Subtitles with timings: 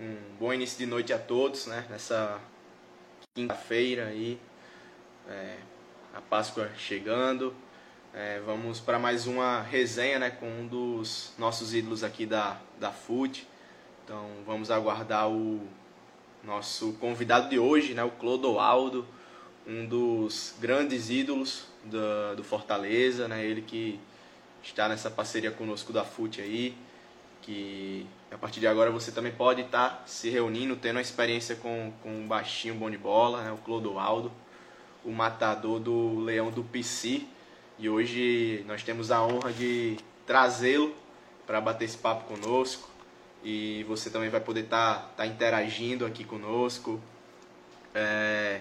[0.00, 1.84] Um bom início de noite a todos, né?
[1.90, 2.40] Nessa
[3.34, 4.38] quinta-feira aí,
[5.28, 5.56] é,
[6.14, 7.52] a Páscoa chegando.
[8.14, 10.30] É, vamos para mais uma resenha, né?
[10.30, 13.44] Com um dos nossos ídolos aqui da, da FUT.
[14.04, 15.66] Então vamos aguardar o
[16.44, 18.04] nosso convidado de hoje, né?
[18.04, 19.04] O Clodoaldo,
[19.66, 23.44] um dos grandes ídolos do, do Fortaleza, né?
[23.44, 23.98] Ele que
[24.62, 26.76] está nessa parceria conosco da FUT aí
[27.48, 31.56] que a partir de agora você também pode estar tá se reunindo, tendo uma experiência
[31.56, 34.30] com, com um baixinho bom de bola, né, o Clodoaldo,
[35.02, 37.22] o matador do Leão do PC.
[37.78, 40.94] E hoje nós temos a honra de trazê-lo
[41.46, 42.90] para bater esse papo conosco.
[43.42, 47.00] E você também vai poder estar tá, tá interagindo aqui conosco.
[47.94, 48.60] É,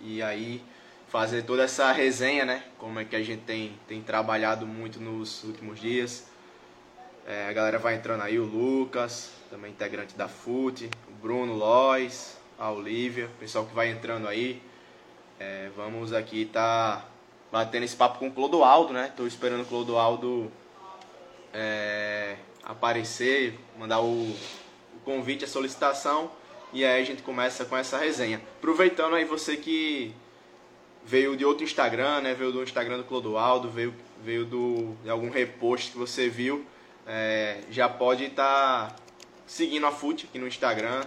[0.00, 0.62] e aí
[1.08, 2.62] fazer toda essa resenha, né?
[2.78, 6.32] Como é que a gente tem, tem trabalhado muito nos últimos dias
[7.26, 12.36] é, a galera vai entrando aí, o Lucas, também integrante da FUT, o Bruno Lois,
[12.58, 14.62] a Olivia, o pessoal que vai entrando aí.
[15.40, 17.04] É, vamos aqui tá
[17.50, 19.08] batendo esse papo com o Clodoaldo, né?
[19.08, 20.52] Estou esperando o Clodoaldo
[21.52, 26.30] é, aparecer, mandar o, o convite, a solicitação
[26.72, 28.40] e aí a gente começa com essa resenha.
[28.58, 30.12] Aproveitando aí você que
[31.06, 32.34] veio de outro Instagram, né?
[32.34, 36.66] Veio do Instagram do Clodoaldo, veio, veio do, de algum repost que você viu
[37.06, 38.96] é, já pode estar tá
[39.46, 41.02] seguindo a FUT aqui no Instagram,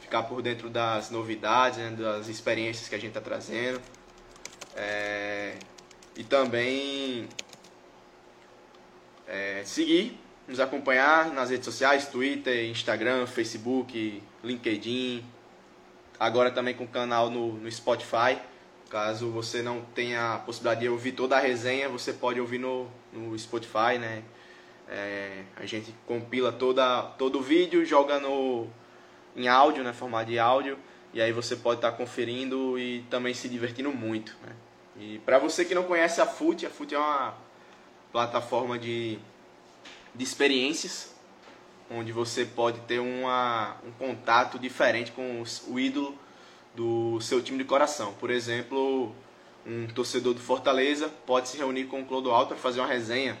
[0.00, 3.80] ficar por dentro das novidades, né, das experiências que a gente está trazendo.
[4.76, 5.54] É,
[6.16, 7.28] e também
[9.26, 15.24] é, seguir, nos acompanhar nas redes sociais, Twitter, Instagram, Facebook, LinkedIn.
[16.18, 18.38] Agora também com o canal no, no Spotify.
[18.88, 22.88] Caso você não tenha a possibilidade de ouvir toda a resenha, você pode ouvir no,
[23.12, 24.22] no Spotify, né?
[24.90, 28.66] É, a gente compila toda, todo o vídeo, joga no,
[29.36, 30.78] em áudio, né, formato de áudio,
[31.12, 34.34] e aí você pode estar tá conferindo e também se divertindo muito.
[34.42, 34.52] Né?
[34.98, 37.34] E para você que não conhece a FUT, a FUT é uma
[38.10, 39.18] plataforma de,
[40.14, 41.14] de experiências,
[41.90, 46.18] onde você pode ter uma, um contato diferente com os, o ídolo
[46.74, 48.14] do seu time de coração.
[48.14, 49.14] Por exemplo,
[49.66, 53.38] um torcedor do Fortaleza pode se reunir com o Clodoaldo para fazer uma resenha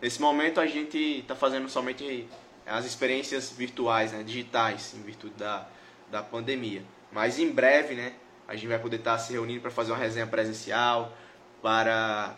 [0.00, 2.28] Nesse momento a gente está fazendo somente
[2.66, 5.66] as experiências virtuais, né, digitais, em virtude da,
[6.10, 6.84] da pandemia.
[7.10, 8.12] Mas em breve, né,
[8.46, 11.12] a gente vai poder estar tá se reunindo para fazer uma resenha presencial,
[11.60, 12.36] para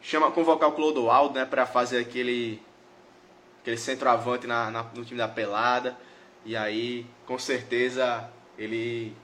[0.00, 2.60] chama, convocar o Clodoaldo, né, para fazer aquele
[3.60, 5.96] aquele centroavante na, na, no time da pelada.
[6.44, 9.16] E aí, com certeza, ele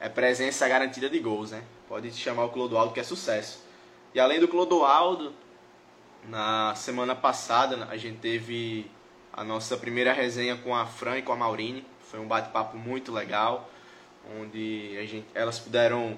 [0.00, 1.62] é presença garantida de gols, né?
[1.88, 3.62] Pode chamar o Clodoaldo que é sucesso.
[4.12, 5.32] E além do Clodoaldo,
[6.28, 8.90] na semana passada a gente teve
[9.32, 11.84] a nossa primeira resenha com a Fran e com a Maurine.
[12.10, 13.68] Foi um bate-papo muito legal,
[14.40, 16.16] onde a gente, elas puderam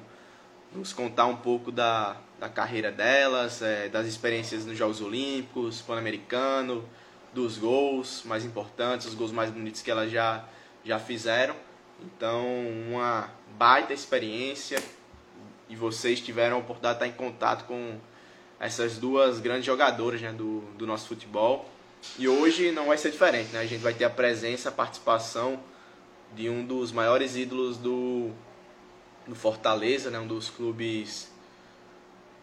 [0.72, 6.86] nos contar um pouco da, da carreira delas, é, das experiências nos Jogos Olímpicos, Pan-Americano,
[7.32, 10.44] dos gols mais importantes, os gols mais bonitos que elas já,
[10.84, 11.56] já fizeram.
[12.02, 12.44] Então,
[12.88, 14.82] uma baita experiência
[15.68, 17.98] e vocês tiveram a oportunidade de estar em contato com
[18.58, 21.68] essas duas grandes jogadoras né, do, do nosso futebol.
[22.18, 23.60] E hoje não vai ser diferente, né?
[23.60, 25.60] A gente vai ter a presença, a participação
[26.34, 28.30] de um dos maiores ídolos do,
[29.26, 30.18] do Fortaleza, né?
[30.18, 31.30] um dos clubes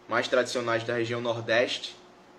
[0.08, 1.96] mais tradicionais da região Nordeste.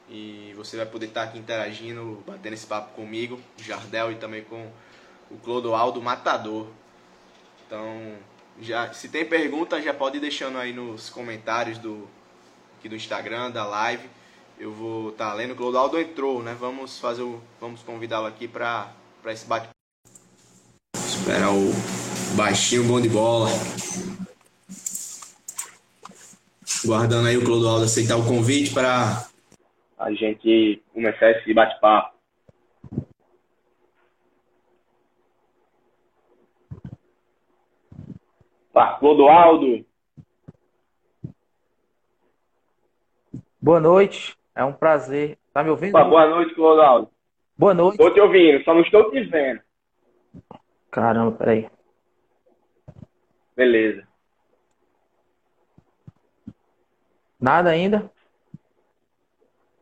[0.09, 4.71] E você vai poder estar aqui interagindo, batendo esse papo comigo, Jardel e também com
[5.31, 6.69] o Clodoaldo Matador.
[7.67, 8.19] Então,
[8.61, 12.06] já, se tem pergunta, já pode ir deixando aí nos comentários do,
[12.84, 14.06] aqui do Instagram, da live.
[14.59, 15.55] Eu vou estar tá lendo.
[15.55, 16.55] Clodoaldo entrou, né?
[16.59, 18.93] Vamos fazer o, vamos convidá-lo aqui para
[19.27, 19.69] esse bate.
[20.94, 21.73] Esperar o
[22.37, 23.49] baixinho bom de bola.
[26.84, 29.27] Guardando aí o Clodoaldo aceitar o convite para
[29.99, 32.15] a gente começar esse bate-papo.
[38.75, 39.87] Tá, Clodoaldo,
[43.64, 45.38] Boa noite, é um prazer.
[45.50, 45.93] Tá me ouvindo?
[45.93, 47.08] boa noite, Clodoaldo.
[47.56, 47.94] Boa noite.
[47.94, 49.58] Estou te ouvindo, só não estou te vendo.
[50.90, 51.66] Caramba, peraí.
[53.56, 54.06] Beleza.
[57.40, 58.11] Nada ainda?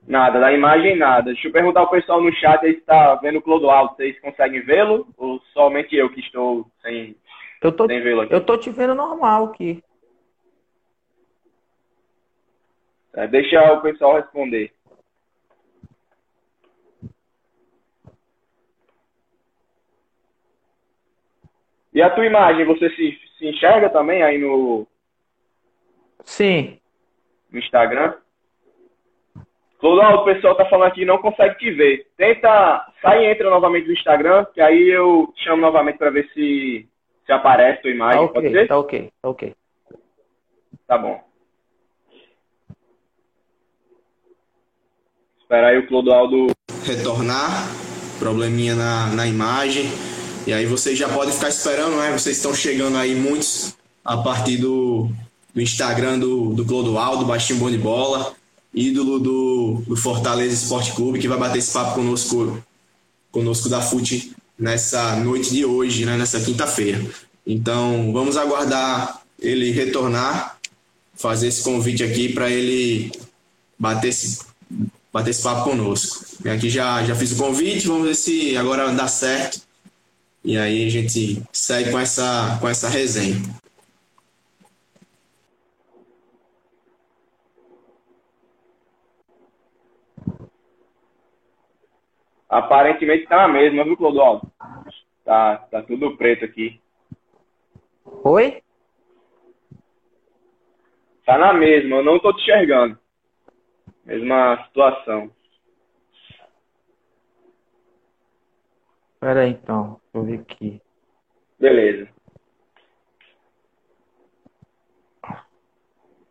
[0.07, 1.33] Nada, da imagem nada.
[1.33, 3.97] Deixa eu perguntar ao pessoal no chat aí se está vendo o Clodoaldo.
[3.97, 5.09] Vocês conseguem vê-lo?
[5.17, 7.17] Ou somente eu que estou sem,
[7.61, 8.33] eu tô, sem vê-lo aqui?
[8.33, 9.83] Eu tô te vendo normal aqui.
[13.15, 14.73] É, deixa o pessoal responder.
[21.93, 24.87] E a tua imagem, você se, se enxerga também aí no,
[26.25, 26.79] Sim.
[27.51, 28.15] no Instagram?
[29.79, 32.07] Clodoaldo, o pessoal tá falando aqui não consegue te ver.
[32.17, 36.31] Tenta, sai e entra novamente no Instagram, que aí eu te chamo novamente para ver
[36.33, 36.89] se,
[37.27, 38.27] se aparece a tua imagem.
[38.29, 39.55] Tá Pode ok, tá ok, tá ok.
[40.87, 41.32] Tá bom.
[45.53, 46.47] Espera aí o Clodoaldo.
[46.83, 47.71] retornar,
[48.19, 49.87] probleminha na, na imagem.
[50.47, 52.11] E aí vocês já podem ficar esperando, né?
[52.11, 55.11] Vocês estão chegando aí muitos a partir do,
[55.55, 58.35] do Instagram do, do Clodoaldo, Baixinho Bom de Bola,
[58.73, 62.65] ídolo do, do Fortaleza Esporte Clube, que vai bater esse papo conosco,
[63.31, 66.17] conosco da FUT nessa noite de hoje, né?
[66.17, 66.99] Nessa quinta-feira.
[67.47, 70.57] Então vamos aguardar ele retornar,
[71.15, 73.13] fazer esse convite aqui para ele
[73.79, 74.51] bater esse,
[75.13, 76.25] bater esse papo conosco.
[76.45, 79.61] E aqui já, já fiz o convite, vamos ver se agora dá certo.
[80.45, 83.37] E aí a gente segue com essa, com essa resenha.
[92.49, 94.51] Aparentemente tá na mesma, viu, Clodoaldo?
[95.25, 96.81] Tá, tá tudo preto aqui.
[98.25, 98.63] Oi?
[101.25, 102.99] Tá na mesma, eu não tô te enxergando.
[104.05, 105.31] Mesma situação.
[109.21, 110.83] Pera aí então, deixa eu ver aqui.
[111.59, 112.09] Beleza.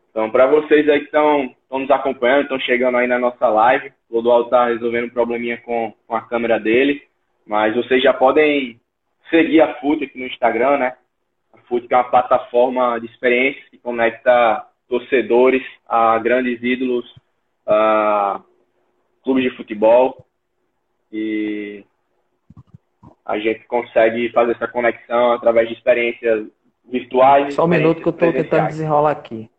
[0.10, 3.94] Então, para vocês aí que estão nos acompanhando, estão chegando aí na nossa live, o
[4.10, 7.02] Clodoaldo está resolvendo um probleminha com, com a câmera dele,
[7.48, 8.78] mas vocês já podem
[9.30, 10.98] seguir a FUT aqui no Instagram, né?
[11.54, 17.06] A FUT é uma plataforma de experiências que conecta torcedores a grandes ídolos,
[17.66, 18.42] a
[19.24, 20.26] clubes de futebol
[21.12, 21.86] e
[23.26, 26.48] a gente consegue fazer essa conexão através de experiências
[26.86, 27.54] virtuais.
[27.54, 29.50] Só um minuto que eu experiências tentando desenrolar aqui.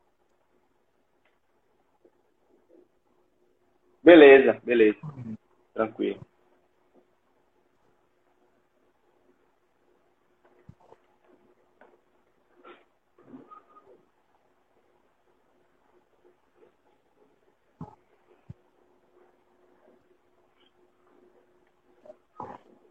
[4.02, 4.99] Beleza, beleza.
[5.72, 6.20] Tranquilo.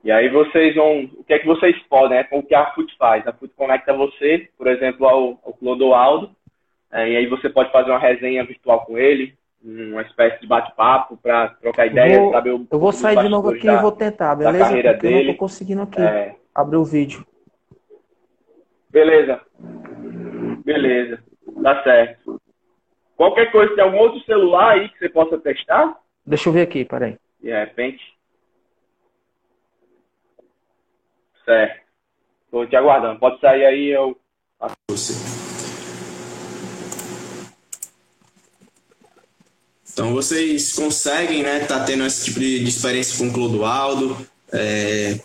[0.03, 1.03] E aí vocês vão.
[1.17, 2.23] O que é que vocês podem, né?
[2.23, 3.25] Com o que a FUT faz?
[3.27, 6.31] A FUT conecta você, por exemplo, ao, ao Clodoaldo,
[6.91, 11.17] é, e aí você pode fazer uma resenha virtual com ele, uma espécie de bate-papo
[11.17, 13.91] para trocar ideias, Vou- saber o Eu vou sair de novo aqui da- e vou
[13.91, 14.57] tentar, beleza?
[14.65, 15.31] carreira Porque eu não dele.
[15.33, 17.23] tô conseguindo aqui é, abrir o vídeo.
[18.89, 19.39] beleza.
[20.65, 21.23] Beleza.
[21.61, 22.41] Tá certo.
[23.15, 25.95] Qualquer coisa, tem algum outro celular aí que você possa testar?
[26.25, 27.17] Deixa eu ver aqui, peraí.
[27.39, 28.01] De repente.
[31.45, 31.81] Certo.
[32.49, 33.19] Tô te aguardando.
[33.19, 34.17] Pode sair aí, eu.
[34.89, 35.13] você.
[39.93, 44.17] Então vocês conseguem, né, tá tendo esse tipo de de experiência com o Clodoaldo,
[44.51, 45.19] é,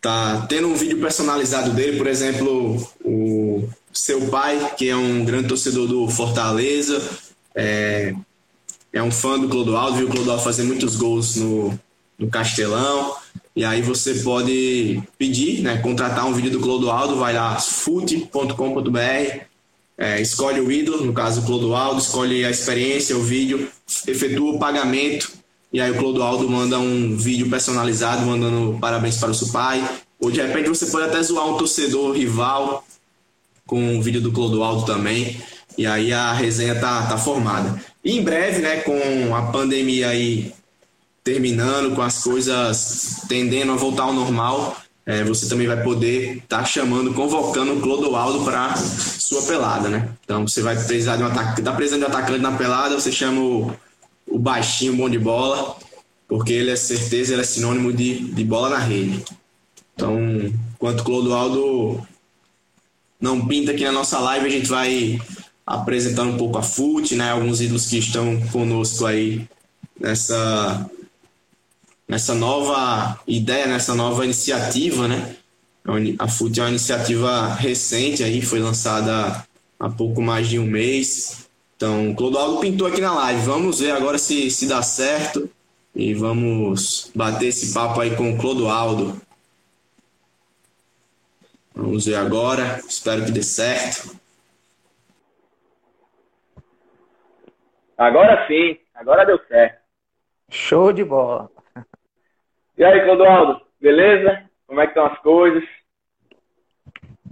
[0.00, 5.48] tá tendo um vídeo personalizado dele, por exemplo, o seu pai, que é um grande
[5.48, 7.00] torcedor do Fortaleza,
[7.54, 8.12] é,
[8.92, 11.78] é um fã do Clodoaldo, viu o Clodoaldo fazer muitos gols no,
[12.22, 13.16] no Castelão.
[13.54, 19.40] E aí você pode pedir, né, contratar um vídeo do Clodoaldo, vai lá, fute.com.br,
[19.98, 23.68] é, escolhe o ídolo, no caso o Clodoaldo, escolhe a experiência, o vídeo,
[24.06, 25.30] efetua o pagamento,
[25.70, 29.86] e aí o Clodoaldo manda um vídeo personalizado, mandando parabéns para o seu pai.
[30.20, 32.84] Ou de repente você pode até zoar um torcedor rival
[33.66, 35.40] com um vídeo do Clodoaldo também.
[35.76, 37.82] E aí a resenha tá, tá formada.
[38.04, 40.52] E em breve, né, com a pandemia aí
[41.24, 46.64] terminando, com as coisas tendendo a voltar ao normal, é, você também vai poder estar
[46.64, 50.08] chamando, convocando o Clodoaldo para sua pelada, né?
[50.24, 53.10] Então você vai precisar de um atacante, tá precisando de um atacante na pelada, você
[53.10, 53.72] chama o,
[54.26, 55.76] o baixinho bom de bola,
[56.28, 59.24] porque ele é certeza, ele é sinônimo de, de bola na rede.
[59.94, 60.18] Então,
[60.74, 62.06] enquanto Clodoaldo
[63.20, 65.20] não pinta aqui na nossa live, a gente vai
[65.66, 67.30] apresentando um pouco a FUT, né?
[67.30, 69.46] Alguns ídolos que estão conosco aí
[69.98, 70.90] nessa
[72.12, 75.34] nessa nova ideia, nessa nova iniciativa, né?
[76.18, 79.46] A FUT é uma iniciativa recente aí, foi lançada
[79.80, 81.48] há pouco mais de um mês.
[81.74, 83.40] Então, o Clodoaldo pintou aqui na live.
[83.46, 85.50] Vamos ver agora se, se dá certo
[85.96, 89.18] e vamos bater esse papo aí com o Clodoaldo.
[91.74, 92.78] Vamos ver agora.
[92.86, 94.14] Espero que dê certo.
[97.96, 99.80] Agora sim, agora deu certo.
[100.50, 101.51] Show de bola.
[102.82, 104.42] E aí, Clodoaldo, beleza?
[104.66, 105.62] Como é que estão as coisas?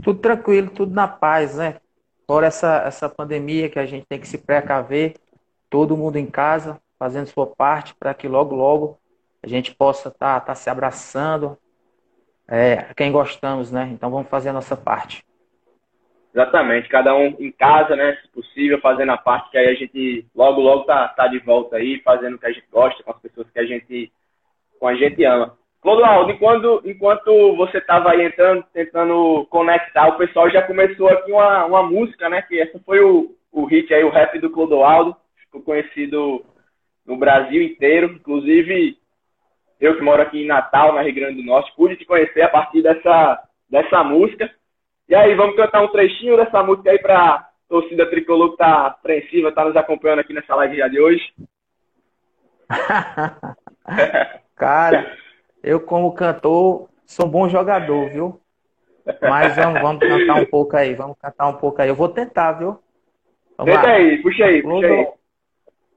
[0.01, 1.81] Tudo tranquilo, tudo na paz, né?
[2.25, 5.17] Fora essa, essa pandemia que a gente tem que se precaver,
[5.69, 9.01] todo mundo em casa, fazendo sua parte para que logo, logo
[9.43, 11.59] a gente possa estar tá, tá se abraçando,
[12.47, 13.91] é, quem gostamos, né?
[13.93, 15.25] Então vamos fazer a nossa parte.
[16.33, 18.17] Exatamente, cada um em casa, né?
[18.23, 21.75] Se possível, fazendo a parte que aí a gente logo, logo tá, tá de volta
[21.75, 24.13] aí, fazendo o que a gente gosta, com as pessoas que a gente,
[24.81, 25.57] com a gente ama.
[25.83, 31.65] Clodoaldo, enquanto, enquanto você estava aí entrando, tentando conectar, o pessoal já começou aqui uma,
[31.67, 32.43] uma música, né?
[32.43, 35.17] Que essa foi o, o hit aí, o rap do Clodoaldo.
[35.37, 36.45] Ficou conhecido
[37.07, 38.13] no Brasil inteiro.
[38.13, 38.99] Inclusive,
[39.81, 42.49] eu que moro aqui em Natal, na Rio Grande do Norte, pude te conhecer a
[42.49, 44.51] partir dessa, dessa música.
[45.09, 49.53] E aí, vamos cantar um trechinho dessa música aí pra torcida tricolor que tá apreensiva,
[49.53, 51.33] tá nos acompanhando aqui nessa live já de hoje.
[54.61, 55.17] Cara,
[55.63, 58.39] eu, como cantor, sou um bom jogador, viu?
[59.23, 61.89] Mas vamos, vamos cantar um pouco aí, vamos cantar um pouco aí.
[61.89, 62.79] Eu vou tentar, viu?
[63.57, 63.95] Vamos Tenta lá.
[63.95, 64.87] aí, puxa aí, puxa Clodo...
[64.87, 65.09] aí.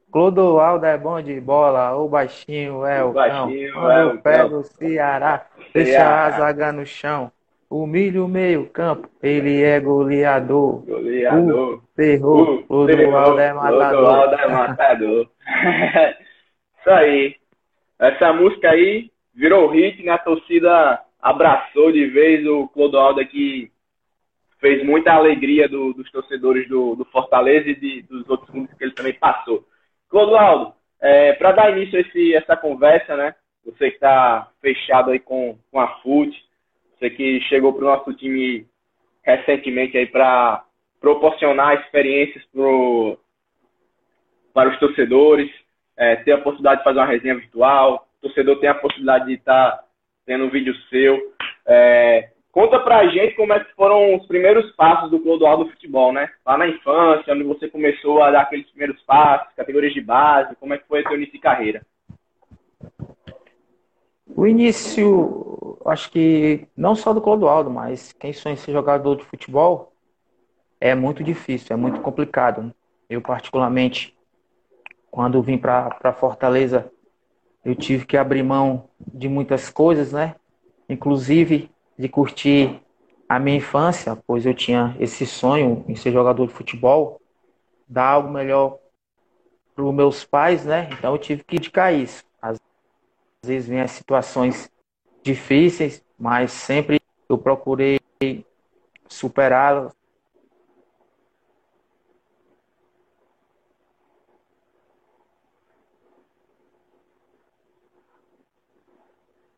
[0.10, 3.92] Clodoaldo é bom de bola, o baixinho é o, o baixinho cão.
[3.92, 7.30] É o pé do Ceará, deixa a zaga no chão.
[7.70, 10.86] Humilha o meio campo, ele é goleador.
[10.86, 11.74] Goleador.
[11.74, 13.90] O terror, Clodoaldo é matador.
[13.90, 15.30] Clodoaldo é matador.
[16.80, 17.43] Isso aí.
[18.00, 20.12] Essa música aí virou hit, né?
[20.12, 23.72] A torcida abraçou de vez o Clodoaldo aqui
[24.60, 28.84] fez muita alegria do, dos torcedores do, do Fortaleza e de, dos outros clubes que
[28.84, 29.66] ele também passou.
[30.10, 33.36] Clodoaldo, é, para dar início a esse, essa conversa, né?
[33.66, 36.34] Você que está fechado aí com, com a FUT,
[36.98, 38.66] você que chegou para o nosso time
[39.22, 40.64] recentemente aí para
[41.02, 43.18] proporcionar experiências pro,
[44.54, 45.52] para os torcedores,
[45.98, 49.72] é, ter a possibilidade de fazer uma resenha virtual, torcedor tem a possibilidade de estar
[49.72, 49.84] tá
[50.26, 51.20] tendo um vídeo seu.
[51.68, 56.14] É, conta pra gente como é que foram os primeiros passos do Clodoaldo do futebol,
[56.14, 56.30] né?
[56.46, 60.74] Lá na infância, onde você começou a dar aqueles primeiros passos, categorias de base, como
[60.74, 61.86] é que foi o seu início de carreira?
[64.36, 69.94] O início, acho que não só do Clodoaldo, mas quem sonha ser jogador de futebol
[70.82, 72.74] é muito difícil, é muito complicado.
[73.10, 74.18] Eu, particularmente,
[75.14, 76.92] quando vim para Fortaleza,
[77.64, 80.36] eu tive que abrir mão de muitas coisas, né?
[80.90, 82.82] Inclusive de curtir
[83.30, 87.22] a minha infância, pois eu tinha esse sonho em ser jogador de futebol,
[87.88, 88.80] dar algo melhor
[89.76, 90.90] para os meus pais, né?
[90.94, 92.24] Então eu tive que dedicar isso.
[92.42, 92.58] Às
[93.46, 94.68] vezes as situações
[95.22, 98.00] difíceis, mas sempre eu procurei
[99.08, 99.94] superá-las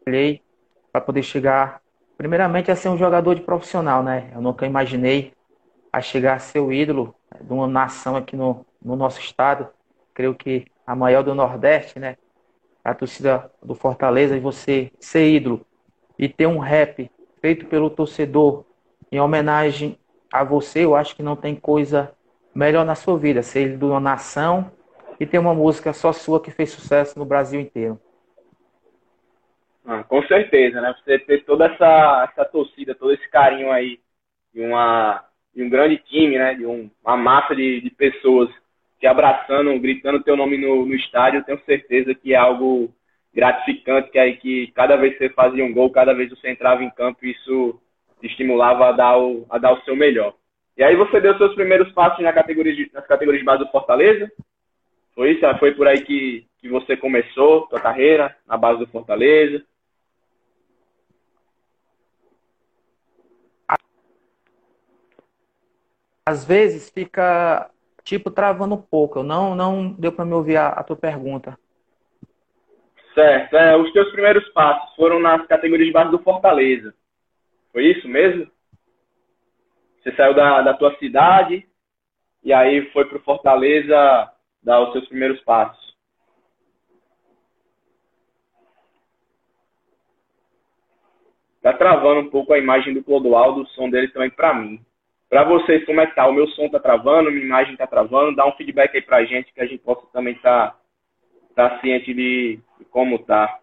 [0.06, 0.42] trabalhei
[0.92, 1.82] para poder chegar,
[2.16, 4.30] primeiramente, a ser um jogador de profissional, né?
[4.34, 5.34] Eu nunca imaginei
[5.92, 9.68] a chegar a ser o ídolo de uma nação aqui no, no nosso estado.
[10.14, 12.18] Creio que a maior do Nordeste, né?
[12.84, 15.66] A torcida do Fortaleza e você ser ídolo
[16.20, 17.10] e ter um rap
[17.42, 18.64] feito pelo torcedor
[19.12, 19.98] em homenagem
[20.32, 22.12] a você, eu acho que não tem coisa
[22.54, 24.72] melhor na sua vida, ser ídolo de uma nação
[25.20, 28.00] e ter uma música só sua que fez sucesso no Brasil inteiro.
[29.86, 30.96] Ah, com certeza, né?
[30.98, 34.00] Você ter toda essa, essa torcida, todo esse carinho aí
[34.54, 35.24] de, uma,
[35.56, 36.56] de um grande time, né?
[36.56, 38.50] De um, uma massa de, de pessoas
[39.00, 42.92] te abraçando, gritando teu nome no, no estádio, tenho certeza que é algo
[43.34, 46.50] gratificante, que aí que cada vez que você fazia um gol, cada vez que você
[46.50, 47.80] entrava em campo, isso
[48.20, 50.34] te estimulava a dar o, a dar o seu melhor.
[50.78, 53.70] E aí você deu seus primeiros passos na categoria de, nas categorias de base do
[53.70, 54.32] Fortaleza?
[55.14, 55.42] Foi isso?
[55.60, 59.64] Foi por aí que, que você começou sua carreira, na base do Fortaleza?
[66.26, 67.70] Às vezes fica
[68.04, 69.22] tipo travando um pouco.
[69.22, 71.58] Não, não deu para me ouvir a, a, tua pergunta.
[73.14, 73.56] Certo.
[73.56, 76.94] É, os teus primeiros passos foram nas categorias de base do Fortaleza.
[77.72, 78.50] Foi isso mesmo?
[80.02, 81.68] Você saiu da, da tua cidade
[82.44, 85.86] e aí foi para o Fortaleza dar os seus primeiros passos.
[91.62, 94.86] Tá travando um pouco a imagem do Clodoaldo, o som dele também para mim.
[95.36, 96.26] Para vocês, como é que tá?
[96.30, 98.38] O meu som tá travando, minha imagem tá travando?
[98.38, 100.78] Dá um feedback aí pra gente que a gente possa também estar
[101.54, 103.60] tá, tá ciente de, de como tá.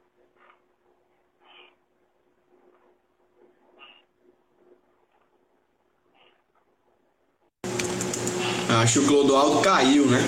[8.83, 10.19] Acho que o Clodoaldo caiu, né?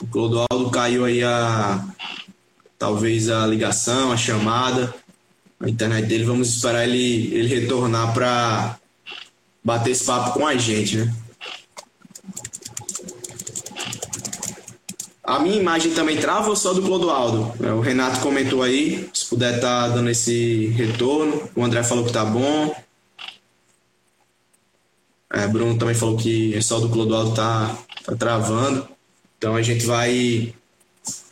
[0.00, 1.80] O Clodoaldo caiu aí a.
[2.78, 4.94] Talvez a ligação, a chamada,
[5.58, 6.22] a internet dele.
[6.22, 8.78] Vamos esperar ele, ele retornar para
[9.64, 11.14] bater esse papo com a gente, né?
[15.22, 17.54] A minha imagem também trava ou só do Clodoaldo?
[17.64, 21.48] É, o Renato comentou aí, se puder estar tá dando esse retorno.
[21.56, 22.74] O André falou que tá bom.
[25.32, 28.86] É, Bruno também falou que só do Clodoaldo tá, tá travando.
[29.38, 30.54] Então a gente vai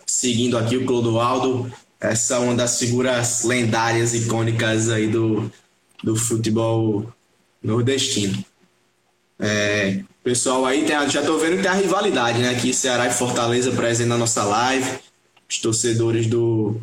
[0.07, 1.71] seguindo aqui o Clodoaldo,
[2.01, 5.51] essa é uma das figuras lendárias, icônicas aí do,
[6.03, 7.13] do futebol
[7.63, 8.45] nordestino.
[9.39, 12.51] É, pessoal aí, tem, já tô vendo que tem a rivalidade, né?
[12.51, 14.99] Aqui Ceará e Fortaleza presente na nossa live.
[15.49, 16.81] Os torcedores do,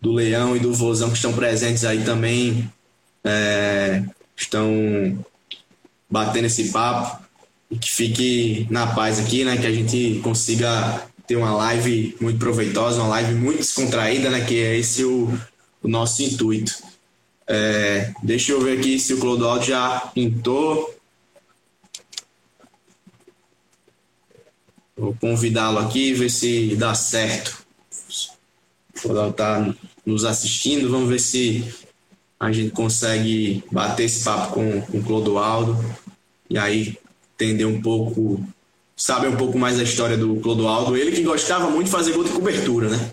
[0.00, 2.70] do Leão e do Vozão que estão presentes aí também
[3.22, 4.02] é,
[4.36, 5.24] estão
[6.10, 7.24] batendo esse papo.
[7.70, 9.56] E que fique na paz aqui, né?
[9.56, 14.44] Que a gente consiga ter uma live muito proveitosa, uma live muito descontraída, né?
[14.44, 15.36] Que é esse o,
[15.82, 16.72] o nosso intuito.
[17.48, 20.94] É, deixa eu ver aqui se o Clodoaldo já pintou.
[24.96, 27.64] Vou convidá-lo aqui, ver se dá certo.
[28.94, 29.74] O Clodoaldo está
[30.04, 31.74] nos assistindo, vamos ver se
[32.40, 35.78] a gente consegue bater esse papo com, com o Clodoaldo
[36.48, 36.96] e aí
[37.34, 38.42] entender um pouco,
[38.96, 40.96] saber um pouco mais da história do Clodoaldo.
[40.96, 43.12] Ele que gostava muito de fazer gol de cobertura, né?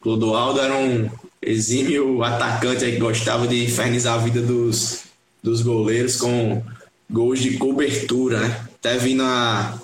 [0.00, 1.08] Clodoaldo era um
[1.46, 5.04] exímio atacante que gostava de infernizar a vida dos,
[5.42, 6.62] dos goleiros com
[7.08, 8.66] gols de cobertura, né?
[8.74, 9.80] Até vi na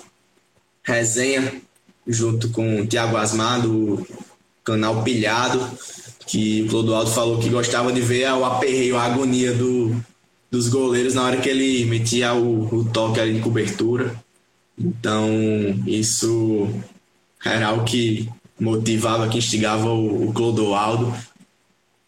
[0.83, 1.61] resenha
[2.05, 4.05] junto com o Thiago Asmar do
[4.63, 5.65] canal Pilhado,
[6.27, 9.95] que o Clodoaldo falou que gostava de ver o aperreio, a agonia do,
[10.51, 14.13] dos goleiros na hora que ele metia o, o toque ali de cobertura.
[14.77, 15.29] Então,
[15.87, 16.69] isso
[17.43, 18.29] era o que
[18.59, 21.13] motivava, que instigava o, o Clodoaldo.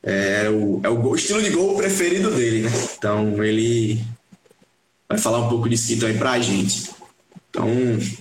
[0.05, 2.71] É, o, é o estilo de gol preferido dele, né?
[2.95, 3.99] Então, ele
[5.09, 6.91] vai falar um pouco disso também pra gente.
[7.49, 7.67] Então,
[7.99, 8.17] se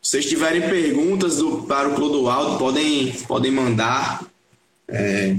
[0.00, 4.24] vocês tiverem perguntas do, para o Clodoaldo, podem, podem mandar.
[4.88, 5.36] É,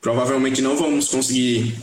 [0.00, 1.76] provavelmente não vamos conseguir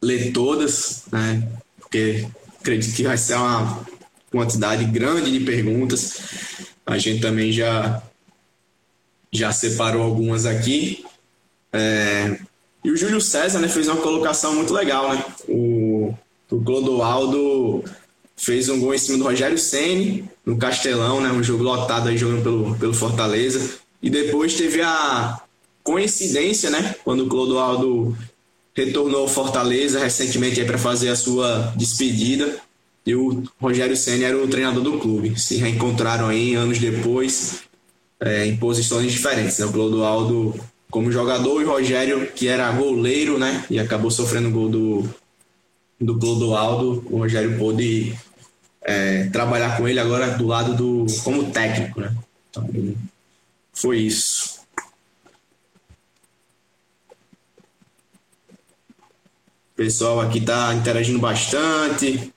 [0.00, 1.48] ler todas, né?
[1.80, 2.28] Porque
[2.60, 3.84] acredito que vai ser uma
[4.30, 6.20] quantidade grande de perguntas.
[6.86, 8.02] A gente também já
[9.32, 11.04] já separou algumas aqui.
[11.72, 12.38] É,
[12.84, 15.24] e o Júlio César né, fez uma colocação muito legal, né?
[15.48, 16.14] O,
[16.50, 17.84] o Clodoaldo
[18.36, 21.30] fez um gol em cima do Rogério Ceni no Castelão, né?
[21.30, 23.78] Um jogo lotado aí jogando pelo, pelo Fortaleza.
[24.02, 25.40] E depois teve a
[25.82, 26.94] coincidência, né?
[27.04, 28.16] Quando o Clodoaldo
[28.74, 32.60] retornou ao Fortaleza recentemente para fazer a sua despedida.
[33.04, 35.38] E o Rogério Senna era o treinador do clube.
[35.38, 37.62] Se reencontraram aí anos depois,
[38.20, 39.58] é, em posições diferentes.
[39.58, 39.66] Né?
[39.66, 40.58] O Clodoaldo
[40.90, 43.64] como jogador e o Rogério, que era goleiro, né?
[43.68, 45.08] E acabou sofrendo o gol do,
[46.00, 47.04] do Clodoaldo.
[47.10, 48.16] O Rogério pôde
[48.82, 52.14] é, trabalhar com ele agora do lado do como técnico, né?
[52.50, 52.68] Então,
[53.72, 54.58] foi isso.
[59.78, 62.34] pessoal aqui tá interagindo bastante.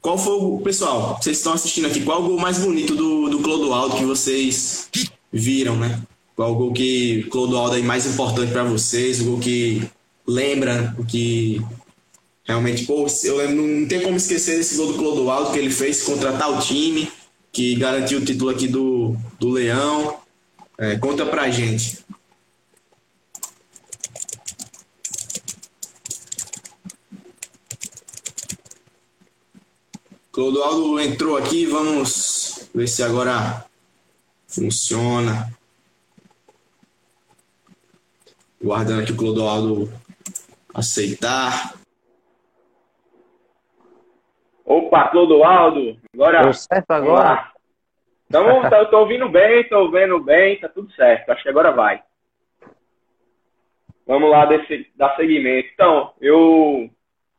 [0.00, 0.60] Qual foi o.
[0.60, 4.88] Pessoal, vocês estão assistindo aqui, qual o gol mais bonito do, do Clodoaldo que vocês
[5.32, 6.00] viram, né?
[6.36, 9.20] Qual o gol que Clodoaldo é mais importante para vocês?
[9.20, 9.82] O gol que
[10.26, 11.60] lembra, o que
[12.44, 16.02] realmente, pô, eu lembro, não tem como esquecer desse gol do Clodoaldo que ele fez
[16.02, 17.10] contra tal time,
[17.52, 20.16] que garantiu o título aqui do, do Leão.
[20.78, 21.98] É, conta pra gente.
[30.38, 33.66] Clodoaldo entrou aqui, vamos ver se agora
[34.46, 35.52] funciona.
[38.62, 39.92] Guardando aqui o Clodoaldo
[40.72, 41.74] aceitar.
[44.64, 46.42] Opa, Clodoaldo, agora.
[46.44, 47.52] Deu certo agora?
[48.28, 51.30] Então, tá, eu tô ouvindo bem, tô ouvindo bem, tá tudo certo.
[51.30, 52.00] Acho que agora vai.
[54.06, 55.68] Vamos lá desse, dar seguimento.
[55.74, 56.88] Então, eu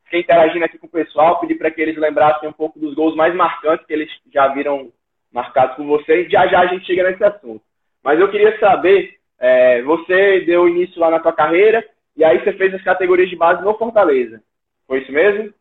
[0.09, 3.15] fiquei interagindo aqui com o pessoal, pedi para que eles lembrassem um pouco dos gols
[3.15, 4.91] mais marcantes que eles já viram
[5.31, 6.29] marcados por vocês.
[6.31, 7.61] Já já a gente chega nesse assunto.
[8.03, 11.85] Mas eu queria saber, é, você deu início lá na sua carreira
[12.17, 14.41] e aí você fez as categorias de base no Fortaleza.
[14.87, 15.53] Foi isso mesmo?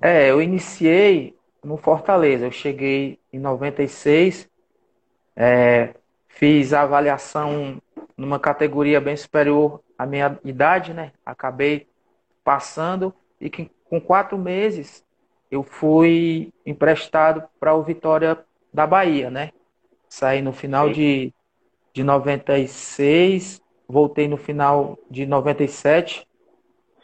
[0.00, 2.46] É, eu iniciei no Fortaleza.
[2.46, 4.48] Eu cheguei em 96,
[5.36, 5.90] é,
[6.26, 7.80] fiz a avaliação
[8.16, 11.12] numa categoria bem superior à minha idade, né?
[11.24, 11.86] Acabei
[12.44, 15.04] passando e que com quatro meses
[15.50, 18.38] eu fui emprestado para o Vitória
[18.72, 19.50] da Bahia, né?
[20.08, 21.32] Saí no final de,
[21.92, 26.26] de 96, voltei no final de 97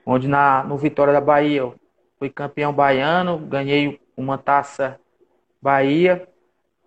[0.06, 1.74] onde na, no Vitória da Bahia eu
[2.16, 5.00] fui campeão baiano, ganhei uma taça
[5.60, 6.28] Bahia,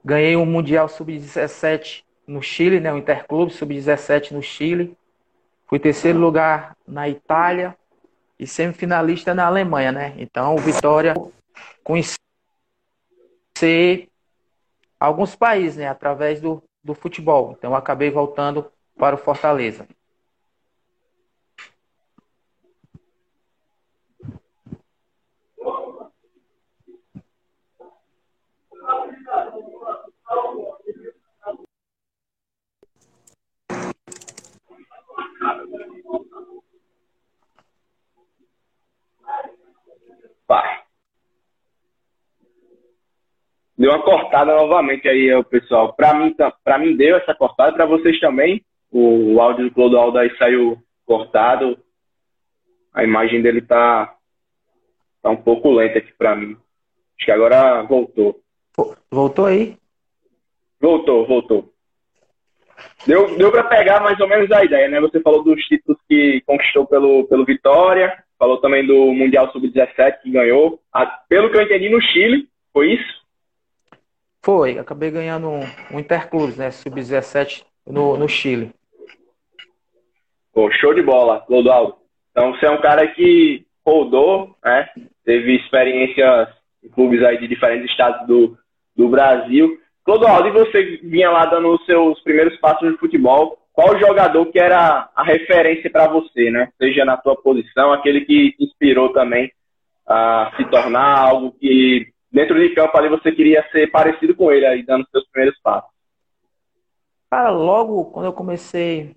[0.04, 4.98] ganhei um Mundial Sub-17 no Chile, né, o Interclube Sub-17 no Chile,
[5.68, 7.76] fui terceiro lugar na Itália
[8.40, 10.14] e semifinalista na Alemanha, né?
[10.18, 11.14] Então, o Vitória
[11.84, 12.18] conhecer
[15.00, 17.56] alguns países, né, através do, do futebol.
[17.58, 19.86] Então, acabei voltando para o Fortaleza.
[43.80, 45.94] Deu uma cortada novamente aí, o pessoal.
[45.94, 48.62] Para mim, para mim deu essa cortada, para vocês também.
[48.92, 51.80] O, o áudio do Clodoaldo aí saiu cortado.
[52.94, 54.14] A imagem dele tá
[55.22, 56.58] tá um pouco lenta aqui para mim.
[57.18, 58.42] Acho que agora voltou.
[59.10, 59.78] Voltou aí?
[60.82, 61.74] Voltou, voltou.
[63.08, 65.00] Deu, deu para pegar mais ou menos a ideia, né?
[65.00, 70.32] Você falou dos títulos que conquistou pelo, pelo Vitória, falou também do Mundial Sub-17 que
[70.32, 70.82] ganhou.
[70.94, 73.20] Ah, pelo que eu entendi, no Chile, foi isso?
[74.42, 76.72] Foi, acabei ganhando um, um Interclubes, né?
[76.72, 78.72] Sub-17 no, no Chile.
[80.54, 81.96] Pô, show de bola, Clodoaldo.
[82.32, 84.90] Então você é um cara que rodou, né?
[85.26, 86.50] Teve experiências
[86.84, 88.58] em clubes aí de diferentes estados do,
[88.96, 89.78] do Brasil.
[90.04, 94.60] Clodoaldo, e você vinha lá dando os seus primeiros passos no futebol, qual jogador que
[94.60, 96.70] era a referência para você, né?
[96.78, 99.52] Seja na tua posição, aquele que te inspirou também
[100.08, 104.66] a se tornar algo que dentro de campo ali você queria ser parecido com ele
[104.66, 105.90] aí, dando seus primeiros passos.
[107.30, 109.16] Cara, logo quando eu comecei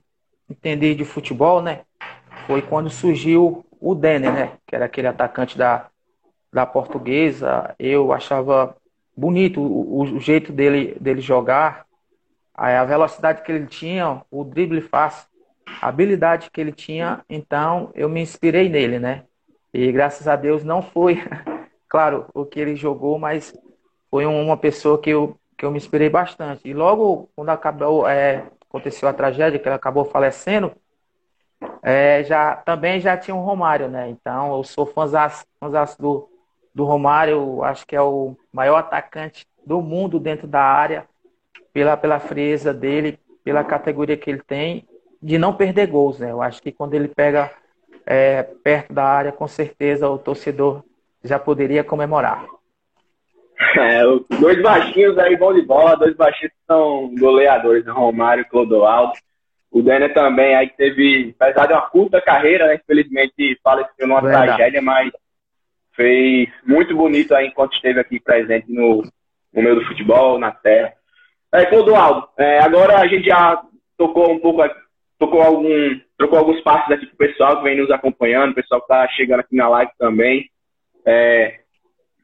[0.49, 1.83] a entender de futebol, né?
[2.47, 4.53] Foi quando surgiu o Denner, né?
[4.67, 5.89] Que era aquele atacante da,
[6.53, 7.75] da portuguesa.
[7.79, 8.77] Eu achava
[9.17, 11.87] bonito o, o jeito dele, dele jogar
[12.55, 15.27] a velocidade que ele tinha, o drible fácil,
[15.81, 19.25] a habilidade que ele tinha, então eu me inspirei nele, né?
[19.73, 21.23] E graças a Deus não foi,
[21.93, 23.55] claro, o que ele jogou, mas
[24.11, 26.67] foi uma pessoa que eu, que eu me inspirei bastante.
[26.67, 30.73] E logo quando acabou, é, aconteceu a tragédia, que ele acabou falecendo,
[31.83, 34.09] é, já, também já tinha o um Romário, né?
[34.09, 35.29] Então eu sou fãzão
[35.99, 36.31] do,
[36.75, 41.07] do Romário, acho que é o maior atacante do mundo dentro da área
[41.75, 44.89] pela, pela frieza dele, pela categoria que ele tem,
[45.23, 46.31] de não perder gols, né?
[46.31, 47.53] Eu acho que quando ele pega
[48.07, 50.83] é, perto da área, com certeza o torcedor
[51.25, 52.45] já poderia comemorar.
[53.79, 54.03] É,
[54.41, 57.93] dois baixinhos aí, bom de bola, dois baixinhos que são goleadores, né?
[57.93, 59.13] Romário e Clodoaldo.
[59.71, 62.75] O Denner também aí teve, apesar de uma curta carreira, né?
[62.75, 64.47] Infelizmente faleceu numa Verdade.
[64.49, 65.11] tragédia, mas
[65.95, 69.03] fez muito bonito aí enquanto esteve aqui presente no,
[69.53, 70.93] no meio do futebol, na terra.
[71.53, 73.63] É, Clodoaldo, é, agora a gente já
[73.97, 74.63] tocou um pouco,
[75.19, 78.89] tocou, algum, trocou alguns passos aqui pro pessoal que vem nos acompanhando, o pessoal que
[78.89, 80.51] tá chegando aqui na live também.
[81.05, 81.61] É,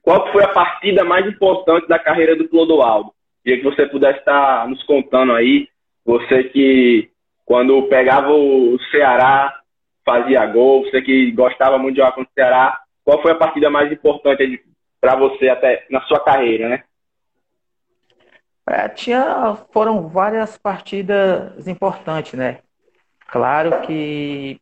[0.02, 3.12] qual foi a partida mais importante da carreira do Clodoaldo?
[3.44, 5.68] Queria que você pudesse estar nos contando aí,
[6.04, 7.10] você que
[7.44, 9.60] quando pegava o Ceará
[10.04, 13.70] fazia gol, você que gostava muito de jogar com o Ceará, qual foi a partida
[13.70, 14.62] mais importante
[15.00, 16.84] para você até na sua carreira, né?
[18.68, 22.58] É, tinha, foram várias partidas importantes, né?
[23.26, 24.60] Claro que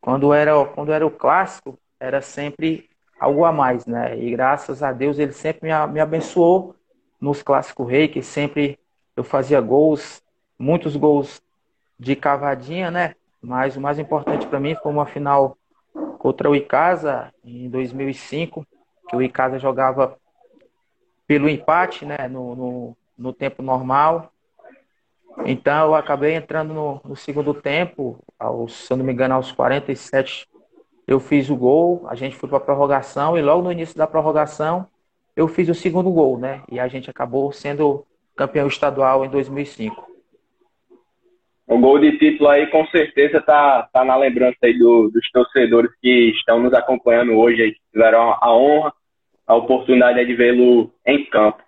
[0.00, 2.88] quando era, quando era o clássico, era sempre
[3.22, 4.18] algo a mais, né?
[4.18, 6.74] E graças a Deus ele sempre me, me abençoou
[7.20, 8.76] nos clássicos rei, que sempre
[9.16, 10.20] eu fazia gols,
[10.58, 11.40] muitos gols
[11.96, 13.14] de cavadinha, né?
[13.40, 15.56] Mas o mais importante para mim foi uma final
[16.18, 18.66] contra o Icasa em 2005,
[19.08, 20.18] que o Icasa jogava
[21.24, 22.26] pelo empate, né?
[22.28, 24.32] No, no, no tempo normal.
[25.46, 29.52] Então eu acabei entrando no, no segundo tempo, aos, se eu não me engano, aos
[29.52, 30.48] 47
[31.06, 34.06] eu fiz o gol, a gente foi para a prorrogação e logo no início da
[34.06, 34.86] prorrogação
[35.36, 36.62] eu fiz o segundo gol, né?
[36.70, 38.04] E a gente acabou sendo
[38.36, 40.10] campeão estadual em 2005.
[41.66, 45.90] O gol de título aí com certeza tá, tá na lembrança aí do, dos torcedores
[46.00, 48.92] que estão nos acompanhando hoje, aí, que tiveram a honra,
[49.46, 51.62] a oportunidade de vê-lo em campo.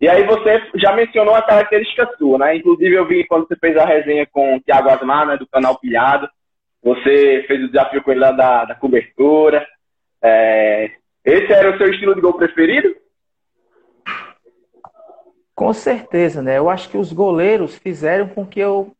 [0.00, 2.56] E aí você já mencionou a característica sua, né?
[2.56, 5.78] Inclusive eu vi quando você fez a resenha com o Thiago Asmar, né, do canal
[5.78, 6.28] Pilhado,
[6.82, 9.66] você fez o desafio com ele lá da, da cobertura.
[10.22, 10.90] É...
[11.24, 12.94] Esse era o seu estilo de gol preferido?
[15.54, 16.56] Com certeza, né?
[16.56, 18.94] Eu acho que os goleiros fizeram com que eu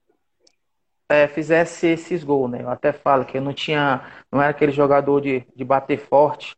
[1.09, 2.63] é, fizesse esses gols, né?
[2.63, 6.57] Eu até falo que eu não tinha, não era aquele jogador de, de bater forte.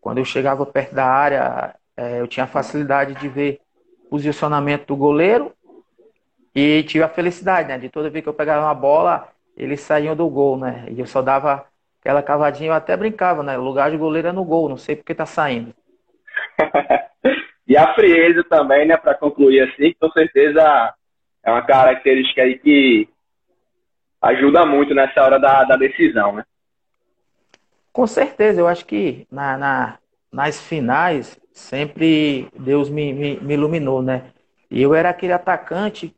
[0.00, 3.60] Quando eu chegava perto da área, é, eu tinha facilidade de ver
[4.04, 5.52] o posicionamento do goleiro
[6.54, 7.78] e tive a felicidade, né?
[7.78, 9.28] De toda vez que eu pegava uma bola,
[9.60, 10.86] eles saíam do gol, né?
[10.88, 11.66] E eu só dava
[12.00, 13.58] aquela cavadinha, eu até brincava, né?
[13.58, 15.74] O lugar de goleiro é no gol, não sei porque tá saindo.
[17.68, 18.96] e a frieza também, né?
[18.96, 20.94] Para concluir assim, com certeza
[21.42, 23.06] é uma característica aí que
[24.22, 26.44] ajuda muito nessa hora da, da decisão, né?
[27.92, 29.98] Com certeza, eu acho que na, na
[30.32, 34.30] nas finais sempre Deus me, me, me, iluminou, né?
[34.70, 36.14] E eu era aquele atacante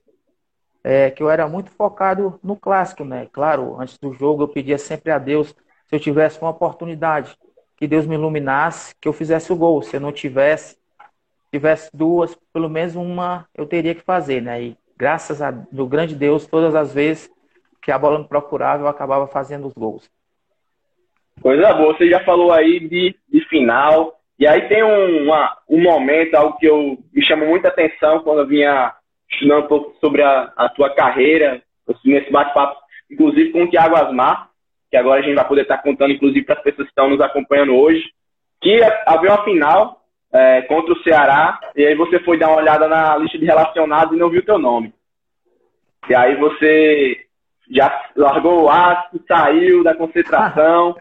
[0.85, 3.29] é, que eu era muito focado no clássico, né?
[3.33, 7.37] Claro, antes do jogo eu pedia sempre a Deus se eu tivesse uma oportunidade
[7.77, 9.83] que Deus me iluminasse, que eu fizesse o gol.
[9.83, 10.77] Se eu não tivesse,
[11.51, 14.63] tivesse duas, pelo menos uma eu teria que fazer, né?
[14.63, 17.31] E graças a do grande Deus, todas as vezes
[17.81, 20.09] que a bola me procurava, eu acabava fazendo os gols.
[21.41, 25.83] Coisa boa, você já falou aí de, de final, e aí tem um, uma, um
[25.83, 28.95] momento, algo que eu, me chamou muita atenção quando eu vinha
[29.33, 31.63] estudando um pouco sobre a, a tua carreira,
[32.05, 32.77] nesse bate-papo,
[33.11, 34.49] inclusive com o Thiago Asmar,
[34.91, 37.21] que agora a gente vai poder estar contando, inclusive, para as pessoas que estão nos
[37.21, 38.05] acompanhando hoje,
[38.61, 42.89] que havia uma final é, contra o Ceará, e aí você foi dar uma olhada
[42.89, 44.93] na lista de relacionados e não viu teu nome.
[46.09, 47.27] E aí você
[47.71, 50.97] já largou o aço, saiu da concentração.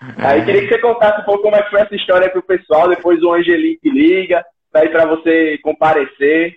[0.16, 2.42] Aí queria que você contasse um pouco como é que foi essa história para o
[2.42, 2.88] pessoal.
[2.88, 6.54] Depois o Angelique liga, aí para você comparecer.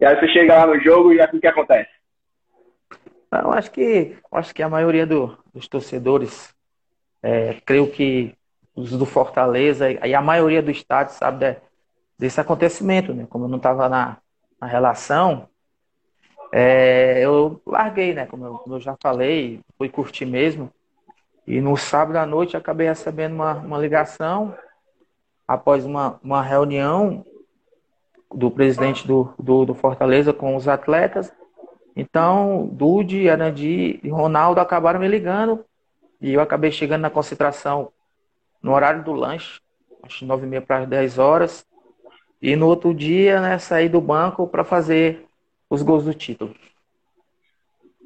[0.00, 1.90] E aí você chega lá no jogo e assim que acontece.
[3.32, 6.54] Eu acho que, acho que a maioria do, dos torcedores,
[7.22, 8.36] é, creio que
[8.74, 11.56] os do Fortaleza e a maioria do estádio sabe de,
[12.18, 13.26] desse acontecimento, né?
[13.28, 14.18] Como eu não estava na,
[14.60, 15.48] na relação,
[16.52, 18.26] é, eu larguei, né?
[18.26, 20.70] Como eu, como eu, já falei, fui curtir mesmo.
[21.46, 24.54] E no sábado à noite acabei recebendo uma, uma ligação
[25.48, 27.24] após uma, uma reunião
[28.34, 31.32] do presidente do, do, do, Fortaleza com os atletas.
[31.94, 35.64] Então, Dude, Arandi e Ronaldo acabaram me ligando
[36.20, 37.92] e eu acabei chegando na concentração
[38.62, 39.60] no horário do lanche,
[40.02, 41.66] acho nove e meia para as dez horas.
[42.40, 45.24] E no outro dia, né, saí do banco para fazer
[45.68, 46.54] os gols do título.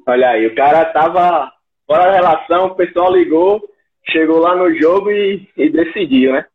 [0.05, 1.51] Olha aí, o cara tava
[1.85, 3.61] fora da relação, o pessoal ligou,
[4.09, 6.45] chegou lá no jogo e, e decidiu, né?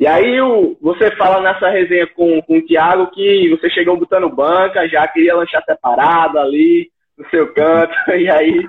[0.00, 4.34] E aí o, você fala nessa resenha com, com o Thiago que você chegou botando
[4.34, 8.66] banca, já queria lanchar separado ali, no seu canto, e aí,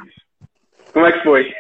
[0.91, 1.53] como é que foi?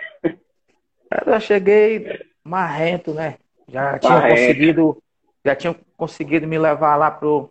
[1.25, 3.37] Eu cheguei marrento, né?
[3.69, 4.41] Já tinha marrento.
[4.41, 5.03] conseguido,
[5.45, 7.49] já tinha conseguido me levar lá pro,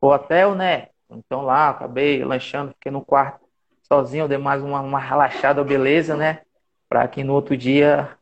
[0.00, 0.90] pro hotel, né?
[1.10, 3.40] Então lá, acabei lanchando, fiquei no quarto
[3.82, 6.42] sozinho, dei mais uma, uma relaxada, beleza, né?
[6.88, 8.16] Para que no outro dia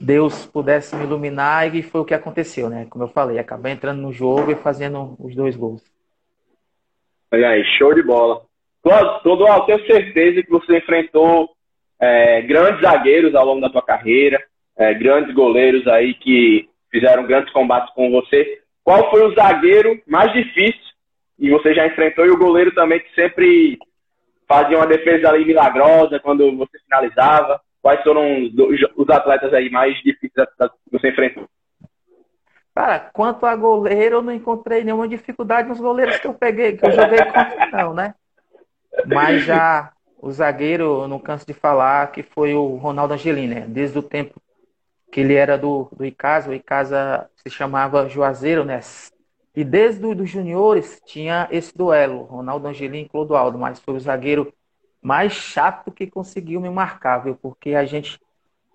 [0.00, 2.86] Deus pudesse me iluminar e foi o que aconteceu, né?
[2.90, 5.82] Como eu falei, acabei entrando no jogo e fazendo os dois gols.
[7.32, 8.42] Olha aí, show de bola.
[9.22, 11.50] Todo, eu tenho certeza que você enfrentou
[11.98, 14.42] é, grandes zagueiros ao longo da tua carreira,
[14.76, 18.60] é, grandes goleiros aí que fizeram grandes combates com você.
[18.82, 20.84] Qual foi o zagueiro mais difícil
[21.38, 23.78] e você já enfrentou, e o goleiro também que sempre
[24.46, 27.60] fazia uma defesa ali milagrosa quando você finalizava.
[27.84, 28.50] Quais foram
[28.96, 31.46] os, atletas aí mais difíceis que você enfrentou?
[32.74, 36.86] Cara, quanto a goleiro, eu não encontrei nenhuma dificuldade nos goleiros que eu peguei, que
[36.86, 38.14] eu joguei contra, não, né?
[39.04, 43.66] Mas já o zagueiro, eu não canso de falar, que foi o Ronaldo Angelini, né?
[43.68, 44.40] Desde o tempo
[45.12, 48.80] que ele era do, do Icasa, o Icasa se chamava Juazeiro, né?
[49.54, 54.50] E desde os juniores tinha esse duelo, Ronaldo Angelim e Clodoaldo, mas foi o zagueiro
[55.04, 57.38] mais chato que conseguiu me marcar, viu?
[57.40, 58.18] Porque a gente,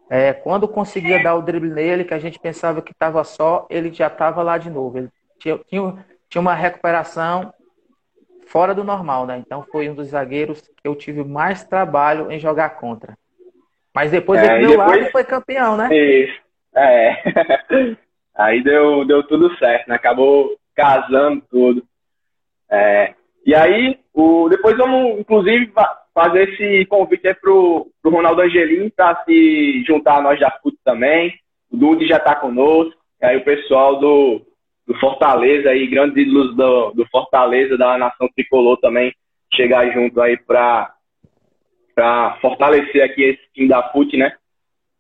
[0.07, 3.91] é, quando conseguia dar o drible nele, que a gente pensava que estava só, ele
[3.91, 4.99] já estava lá de novo.
[4.99, 7.51] Ele tinha, tinha, tinha uma recuperação
[8.45, 9.39] fora do normal, né?
[9.39, 13.17] Então foi um dos zagueiros que eu tive mais trabalho em jogar contra.
[13.91, 15.01] Mas depois é, ele meu depois...
[15.01, 15.89] lado foi campeão, né?
[15.91, 16.39] Isso.
[16.75, 17.23] É.
[18.37, 19.95] Aí deu, deu tudo certo, né?
[19.95, 21.83] Acabou casando tudo.
[22.69, 23.15] É,
[23.45, 25.73] e aí, o, depois vamos, inclusive,
[26.19, 30.75] fazer esse convite aí pro, pro Ronaldo Angelim para se juntar a nós da FUT
[30.83, 31.33] também.
[31.71, 32.99] O Dude já está conosco.
[33.21, 34.41] E aí o pessoal do,
[34.85, 39.13] do Fortaleza aí, grandes ídolos do, do Fortaleza, da Nação Tricolor também,
[39.53, 40.93] chegar junto aí para
[42.41, 44.35] fortalecer aqui esse time da FUT, né?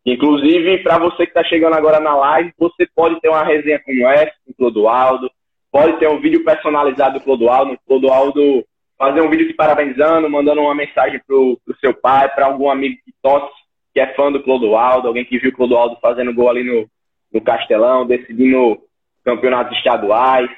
[0.05, 4.07] Inclusive, para você que está chegando agora na live, você pode ter uma resenha como
[4.07, 5.29] essa, com o Clodoaldo,
[5.71, 7.73] Pode ter um vídeo personalizado do Clodoaldo.
[7.73, 8.65] O Clodoaldo
[8.99, 12.97] fazer um vídeo te parabenizando, mandando uma mensagem pro, pro seu pai, para algum amigo
[13.05, 13.49] que torce,
[13.93, 16.85] que é fã do Clodoaldo, alguém que viu o Clodoaldo fazendo gol ali no,
[17.33, 18.77] no Castelão, decidindo
[19.23, 20.49] campeonatos estaduais,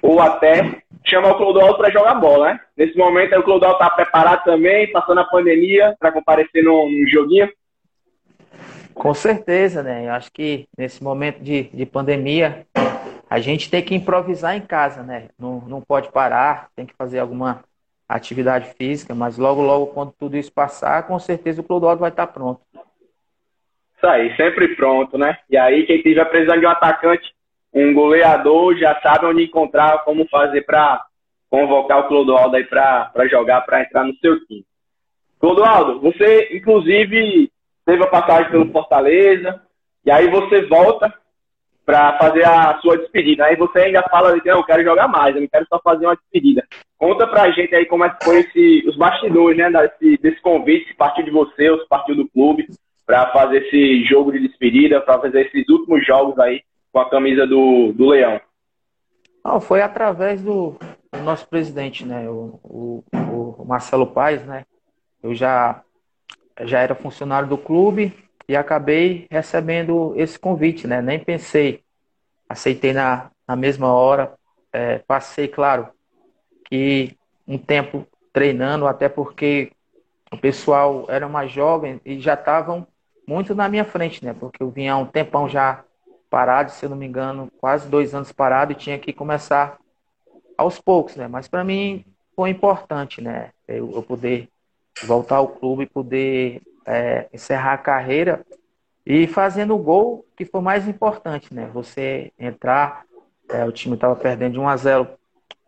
[0.00, 2.60] ou até chamar o Clodoaldo para jogar bola, né?
[2.74, 7.50] Nesse momento o Clodoaldo tá preparado também, passando a pandemia, para comparecer num, num joguinho.
[8.94, 10.06] Com certeza, né?
[10.06, 12.66] Eu acho que nesse momento de, de pandemia,
[13.32, 15.30] a gente tem que improvisar em casa, né?
[15.38, 17.64] Não, não pode parar, tem que fazer alguma
[18.06, 22.26] atividade física, mas logo, logo, quando tudo isso passar, com certeza o Clodoaldo vai estar
[22.26, 22.60] pronto.
[23.96, 25.38] Isso aí, sempre pronto, né?
[25.48, 27.32] E aí, quem tiver precisando de um atacante,
[27.72, 31.02] um goleador, já sabe onde encontrar, como fazer para
[31.48, 34.66] convocar o Clodoaldo aí para jogar, para entrar no seu time.
[35.40, 37.50] Clodoaldo, você, inclusive,
[37.86, 39.62] teve a passagem pelo Fortaleza,
[40.04, 41.21] e aí você volta
[41.84, 43.44] para fazer a sua despedida.
[43.44, 46.16] Aí você ainda fala não, eu quero jogar mais, eu não quero só fazer uma
[46.16, 46.66] despedida.
[46.96, 50.88] Conta pra gente aí como é que foi esse, os bastidores, né, desse, desse convite,
[50.88, 52.68] se partiu de você, ou se partiu do clube,
[53.04, 57.46] para fazer esse jogo de despedida, para fazer esses últimos jogos aí com a camisa
[57.46, 58.40] do, do Leão.
[59.44, 60.78] Não, foi através do,
[61.12, 63.04] do nosso presidente, né, o, o,
[63.58, 64.64] o Marcelo Paes, né,
[65.22, 65.82] eu já
[66.64, 68.14] já era funcionário do clube
[68.48, 71.00] e acabei recebendo esse convite, né?
[71.00, 71.82] Nem pensei,
[72.48, 74.34] aceitei na, na mesma hora.
[74.72, 75.88] É, passei, claro,
[76.64, 79.72] que um tempo treinando, até porque
[80.32, 82.86] o pessoal era mais jovem e já estavam
[83.26, 84.32] muito na minha frente, né?
[84.32, 85.84] Porque eu vinha há um tempão já
[86.30, 89.78] parado, se eu não me engano, quase dois anos parado e tinha que começar
[90.56, 91.28] aos poucos, né?
[91.28, 93.50] Mas para mim foi importante, né?
[93.68, 94.48] Eu, eu poder
[95.04, 98.44] voltar ao clube e poder é, encerrar a carreira
[99.04, 101.70] e fazendo o gol que foi mais importante, né?
[101.72, 103.04] Você entrar,
[103.48, 105.08] é, o time estava perdendo de 1 a 0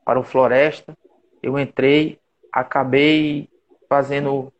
[0.04, 0.96] para o Floresta,
[1.42, 2.18] eu entrei,
[2.52, 3.48] acabei
[3.88, 4.52] fazendo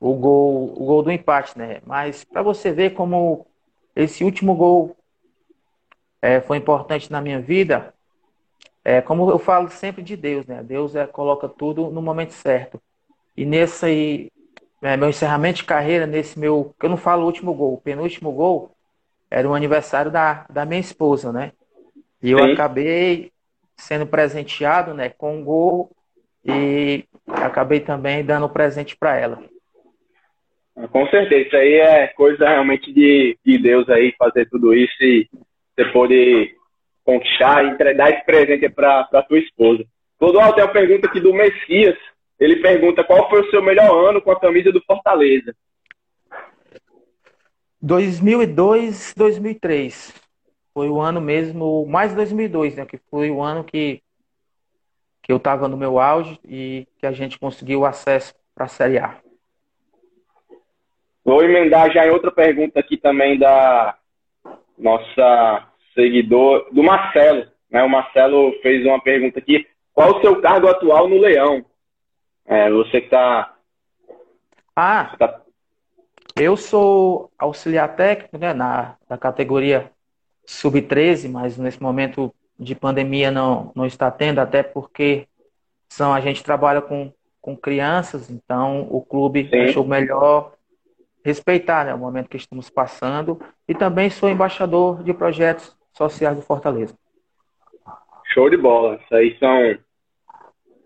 [0.00, 1.80] o gol, o gol do empate, né?
[1.86, 3.46] Mas para você ver como
[3.94, 4.96] esse último gol
[6.20, 7.94] é, foi importante na minha vida,
[8.84, 10.62] é, como eu falo sempre de Deus, né?
[10.62, 12.80] Deus é, coloca tudo no momento certo.
[13.36, 14.30] E nesse
[14.84, 16.74] é, meu encerramento de carreira, nesse meu.
[16.82, 18.70] Eu não falo último gol, o penúltimo gol
[19.30, 21.52] era o aniversário da, da minha esposa, né?
[22.22, 22.52] E eu Sim.
[22.52, 23.32] acabei
[23.76, 25.90] sendo presenteado né, com um gol
[26.44, 29.42] e acabei também dando um presente para ela.
[30.90, 35.28] Com certeza, isso aí é coisa realmente de, de Deus aí, fazer tudo isso e
[35.74, 36.54] você poder
[37.04, 39.84] conquistar e dar esse presente para tua esposa.
[40.18, 41.96] Clodoaldo, tem uma pergunta aqui do Messias.
[42.38, 45.54] Ele pergunta qual foi o seu melhor ano com a camisa do Fortaleza.
[47.80, 50.14] 2002, 2003.
[50.72, 52.86] Foi o ano mesmo, mais 2002, né?
[52.86, 54.02] Que foi o ano que,
[55.22, 58.98] que eu estava no meu auge e que a gente conseguiu acesso para a Série
[58.98, 59.18] A.
[61.24, 63.96] Vou emendar já em outra pergunta aqui também da
[64.76, 67.46] nossa seguidor, do Marcelo.
[67.70, 67.82] Né?
[67.82, 69.66] O Marcelo fez uma pergunta aqui.
[69.92, 71.64] Qual o seu cargo atual no Leão?
[72.46, 73.54] É, você que está.
[74.76, 75.40] Ah, tá...
[76.36, 79.90] eu sou auxiliar técnico né, na, na categoria
[80.46, 85.26] sub-13, mas nesse momento de pandemia não, não está tendo, até porque
[85.88, 89.60] são, a gente trabalha com, com crianças, então o clube Sim.
[89.60, 90.52] achou melhor
[91.24, 93.40] respeitar né, o momento que estamos passando.
[93.66, 96.94] E também sou embaixador de projetos sociais do Fortaleza.
[98.26, 99.00] Show de bola.
[99.02, 99.78] Isso aí são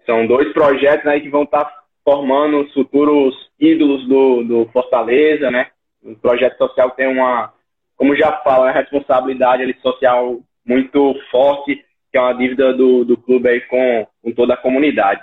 [0.09, 5.51] são dois projetos aí que vão estar tá formando os futuros ídolos do, do Fortaleza,
[5.51, 5.69] né?
[6.03, 7.53] O projeto social tem uma,
[7.95, 13.51] como já falo, responsabilidade ali, social muito forte, que é uma dívida do, do clube
[13.51, 15.23] aí com, com toda a comunidade.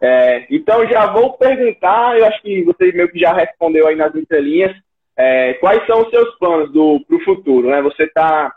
[0.00, 4.14] É, então já vou perguntar, eu acho que você meio que já respondeu aí nas
[4.14, 4.76] entrelinhas,
[5.16, 7.82] é, quais são os seus planos para o futuro, né?
[7.82, 8.54] Você está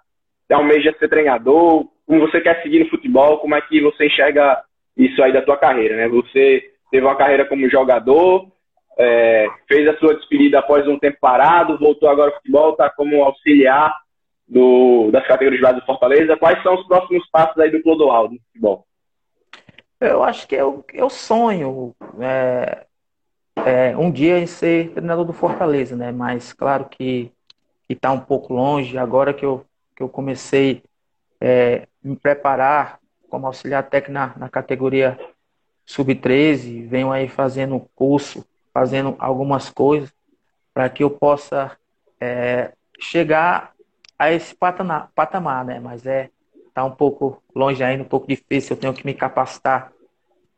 [0.48, 4.64] tá almeja ser treinador, como você quer seguir no futebol, como é que você enxerga
[4.98, 6.08] isso aí da tua carreira, né?
[6.08, 8.48] Você teve uma carreira como jogador,
[8.98, 13.24] é, fez a sua despedida após um tempo parado, voltou agora ao futebol, está como
[13.24, 13.94] auxiliar
[14.48, 16.38] do, das categorias de base do Fortaleza.
[16.38, 18.86] Quais são os próximos passos aí do Clodoaldo no futebol?
[20.00, 22.86] Eu acho que eu, eu sonho é,
[23.66, 26.12] é, um dia em ser treinador do Fortaleza, né?
[26.12, 27.32] Mas claro que
[27.90, 28.98] está um pouco longe.
[28.98, 29.66] Agora que eu,
[29.96, 30.84] que eu comecei
[31.42, 33.00] é, me preparar
[33.36, 35.20] como auxiliar técnico na, na categoria
[35.86, 40.10] sub-13, venho aí fazendo curso, fazendo algumas coisas
[40.74, 41.76] para que eu possa
[42.18, 43.74] é, chegar
[44.18, 45.82] a esse patamar, patamar, né?
[45.82, 46.30] Mas é
[46.74, 48.74] tá um pouco longe ainda, um pouco difícil.
[48.74, 49.92] Eu tenho que me capacitar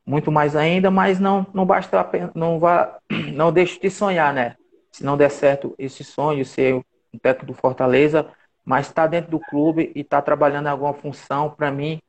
[0.05, 2.99] muito mais ainda, mas não, não basta, não vá,
[3.33, 4.55] não deixe de sonhar, né?
[4.91, 6.83] Se não der certo esse sonho ser um
[7.19, 8.27] técnico do Fortaleza,
[8.63, 11.99] mas está dentro do clube e está trabalhando em alguma função, para mim,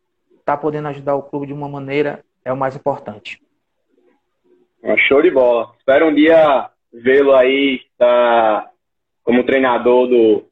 [0.48, 3.38] está podendo ajudar o clube de uma maneira é o mais importante.
[5.06, 5.74] Show de bola.
[5.78, 8.70] Espero um dia vê-lo aí tá,
[9.22, 10.44] como treinador do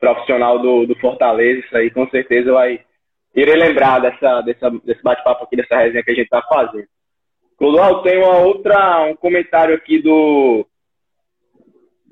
[0.00, 1.60] profissional do, do Fortaleza.
[1.60, 2.80] Isso aí com certeza vai
[3.36, 6.88] irei lembrar dessa, dessa, desse bate-papo aqui, dessa resenha que a gente está fazendo.
[7.56, 10.66] Clodoaldo, tem uma outra, um comentário aqui do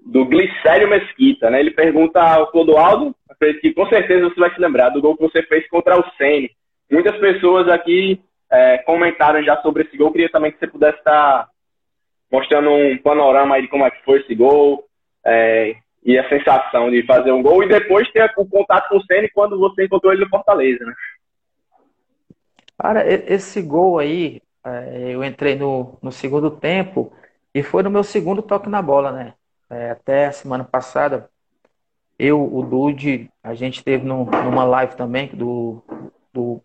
[0.06, 1.60] do Glicério Mesquita, né?
[1.60, 3.16] Ele pergunta ao Clodoaldo,
[3.62, 6.50] que com certeza você vai se lembrar do gol que você fez contra o Sene.
[6.90, 8.20] Muitas pessoas aqui
[8.50, 10.12] é, comentaram já sobre esse gol.
[10.12, 11.48] Queria também que você pudesse estar
[12.30, 14.84] mostrando um panorama aí de como é que foi esse gol
[15.24, 19.04] é, e a sensação de fazer um gol e depois ter o contato com o
[19.04, 20.94] Sene quando você encontrou ele no Fortaleza, né?
[22.78, 27.12] Cara, esse gol aí, é, eu entrei no, no segundo tempo
[27.54, 29.34] e foi no meu segundo toque na bola, né?
[29.70, 31.30] É, até semana passada,
[32.18, 35.82] eu, o Dude, a gente teve numa live também do,
[36.32, 36.60] do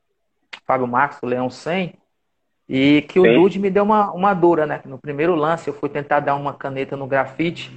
[0.69, 1.95] Fábio Marcos, do Leão 100,
[2.67, 4.79] e que o Dude me deu uma, uma dura, né?
[4.85, 7.71] No primeiro lance eu fui tentar dar uma caneta no grafite,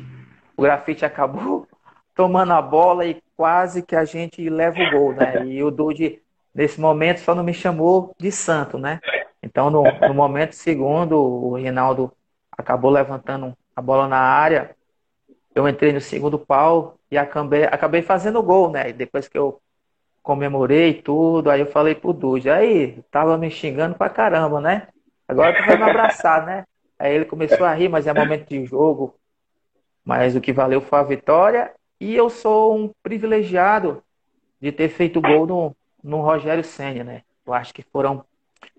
[0.55, 1.67] o grafite acabou
[2.15, 5.43] tomando a bola e quase que a gente leva o gol, né?
[5.47, 6.21] E o Dude
[6.55, 9.01] nesse momento só não me chamou de santo, né?
[9.43, 12.13] Então, no, no momento segundo, o Reinaldo
[12.59, 14.77] acabou levantando a bola na área.
[15.55, 18.91] Eu entrei no segundo pau e acabei, acabei fazendo gol, né?
[18.91, 19.62] E depois que eu
[20.23, 24.89] comemorei tudo, aí eu falei pro Dude, aí, tava me xingando pra caramba, né?
[25.27, 26.65] Agora tu vai me abraçar, né?
[26.99, 29.17] Aí ele começou a rir, mas é momento de jogo.
[30.05, 31.73] Mas o que valeu foi a vitória.
[32.01, 34.03] E eu sou um privilegiado
[34.61, 37.23] de ter feito gol no, no Rogério Senna, né?
[37.45, 38.25] Eu acho que foram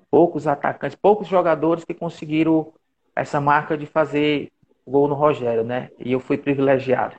[0.10, 2.72] poucos atacantes, poucos jogadores que conseguiram
[3.16, 4.52] essa marca de fazer
[4.88, 5.90] gol no Rogério, né?
[6.00, 7.16] E eu fui privilegiado.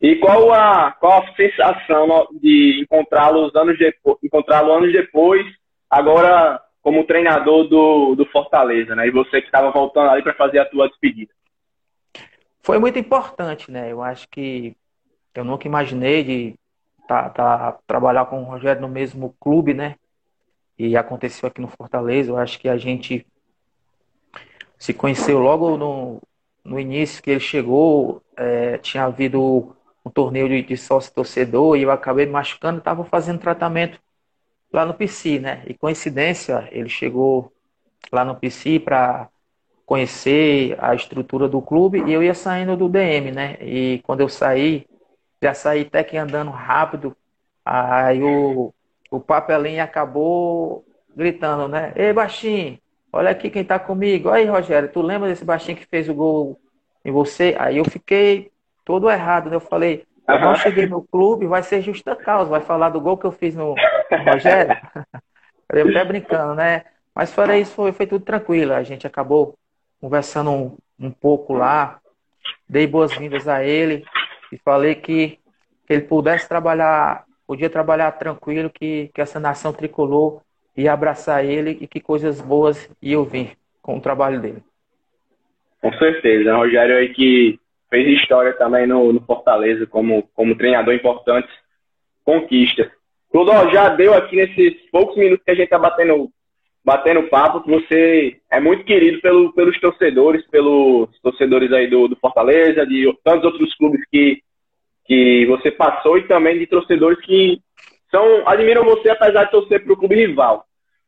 [0.00, 5.46] E qual a, qual a sensação de encontrá-lo anos depois, encontrá-lo anos depois,
[5.90, 9.06] agora como treinador do, do Fortaleza, né?
[9.06, 11.32] E você que estava voltando ali para fazer a tua despedida.
[12.62, 13.92] Foi muito importante, né?
[13.92, 14.74] Eu acho que
[15.34, 16.54] eu nunca imaginei de
[17.06, 19.96] tá, tá, trabalhar com o Rogério no mesmo clube, né?
[20.78, 22.30] E aconteceu aqui no Fortaleza.
[22.30, 23.26] Eu acho que a gente
[24.78, 26.22] se conheceu logo no,
[26.64, 28.22] no início que ele chegou.
[28.34, 32.78] É, tinha havido um torneio de, de sócio torcedor e eu acabei me machucando.
[32.78, 34.00] Estava fazendo tratamento
[34.72, 35.62] lá no PC, né?
[35.66, 37.52] E coincidência, ele chegou
[38.12, 39.28] lá no PC para
[39.86, 43.58] conhecer a estrutura do clube e eu ia saindo do DM, né?
[43.60, 44.86] E quando eu saí,
[45.42, 47.16] já saí até que andando rápido.
[47.64, 48.72] Aí o,
[49.10, 50.84] o papelinho acabou
[51.14, 51.92] gritando, né?
[51.96, 52.78] Ei, baixinho,
[53.12, 54.30] olha aqui quem tá comigo.
[54.30, 56.60] Aí, Rogério, tu lembra desse baixinho que fez o gol
[57.04, 57.56] em você?
[57.58, 58.49] Aí eu fiquei
[58.90, 59.54] todo errado, né?
[59.54, 63.16] Eu falei, eu não cheguei no clube, vai ser justa causa, vai falar do gol
[63.16, 64.76] que eu fiz no, no Rogério.
[65.72, 66.82] eu até brincando, né?
[67.14, 68.72] Mas fora isso, foi, foi tudo tranquilo.
[68.72, 69.54] A gente acabou
[70.00, 72.00] conversando um, um pouco lá,
[72.68, 74.04] dei boas-vindas a ele
[74.50, 75.38] e falei que,
[75.86, 80.40] que ele pudesse trabalhar, podia trabalhar tranquilo, que, que essa nação tricolor
[80.76, 84.64] ia abraçar ele e que coisas boas iam vir com o trabalho dele.
[85.80, 86.52] Com certeza.
[86.54, 87.60] O Rogério aí que
[87.90, 91.48] fez história também no, no Fortaleza como, como treinador importante,
[92.24, 92.90] conquista.
[93.30, 96.30] Clodó, já deu aqui nesses poucos minutos que a gente está batendo,
[96.84, 102.16] batendo papo, que você é muito querido pelo, pelos torcedores, pelos torcedores aí do, do
[102.16, 104.42] Fortaleza, de tantos outros clubes que,
[105.04, 107.60] que você passou e também de torcedores que
[108.10, 110.64] são, admiram você apesar de torcer para o clube rival.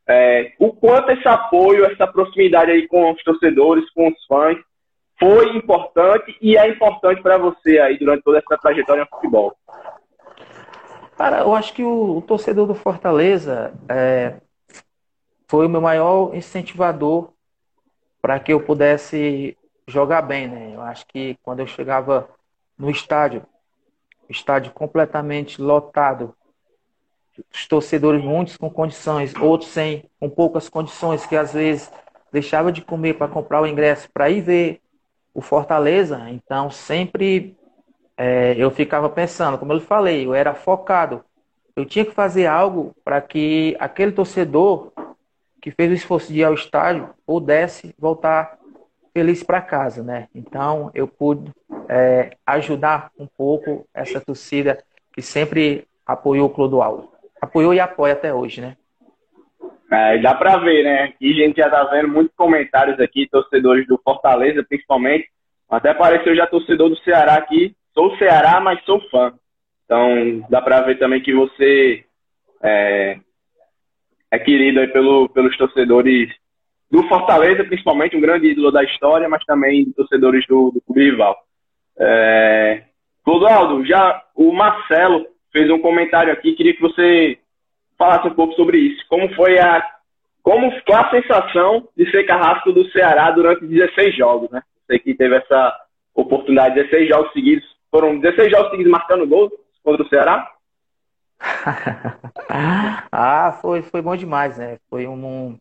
[0.07, 4.57] É, o quanto esse apoio, essa proximidade aí com os torcedores, com os fãs,
[5.19, 9.55] foi importante e é importante para você aí durante toda essa trajetória no futebol?
[11.17, 14.35] Cara, eu acho que o, o torcedor do Fortaleza é,
[15.47, 17.29] foi o meu maior incentivador
[18.21, 19.57] para que eu pudesse
[19.87, 20.71] jogar bem, né?
[20.73, 22.27] Eu acho que quando eu chegava
[22.77, 23.45] no estádio,
[24.29, 26.35] estádio completamente lotado,
[27.53, 31.91] os torcedores muitos com condições, outros sem, com poucas condições, que às vezes
[32.31, 34.81] deixava de comer para comprar o ingresso para ir ver
[35.33, 36.29] o Fortaleza.
[36.29, 37.55] Então sempre
[38.17, 41.23] é, eu ficava pensando, como eu falei, eu era focado.
[41.75, 44.91] Eu tinha que fazer algo para que aquele torcedor
[45.61, 48.59] que fez o esforço de ir ao estádio pudesse voltar
[49.13, 50.27] feliz para casa, né?
[50.35, 51.51] Então eu pude
[51.87, 57.09] é, ajudar um pouco essa torcida que sempre apoiou o Clodoaldo.
[57.41, 58.77] Apoiou e apoia até hoje, né?
[59.93, 61.13] É, dá para ver, né?
[61.21, 65.29] E a gente já tá vendo muitos comentários aqui, torcedores do Fortaleza, principalmente.
[65.69, 67.75] Até pareceu já torcedor do Ceará aqui.
[67.93, 69.31] Sou Ceará, mas sou fã.
[69.85, 72.03] Então, dá para ver também que você
[72.63, 73.19] é,
[74.31, 76.33] é querido aí pelo, pelos torcedores
[76.89, 81.37] do Fortaleza, principalmente, um grande ídolo da história, mas também torcedores do, do clube rival.
[81.99, 82.85] É...
[83.23, 87.37] Clodoaldo, já o Marcelo fez um comentário aqui, queria que você
[88.03, 89.05] falasse um pouco sobre isso.
[89.07, 89.81] Como foi a.
[90.41, 94.61] Como foi a sensação de ser carrasco do Ceará durante 16 jogos, né?
[94.85, 95.73] Você que teve essa
[96.13, 97.65] oportunidade, 16 jogos seguidos.
[97.89, 99.49] Foram 16 jogos seguidos marcando gol
[99.81, 100.51] contra o Ceará?
[103.09, 104.79] ah, foi, foi bom demais, né?
[104.89, 105.57] Foi um,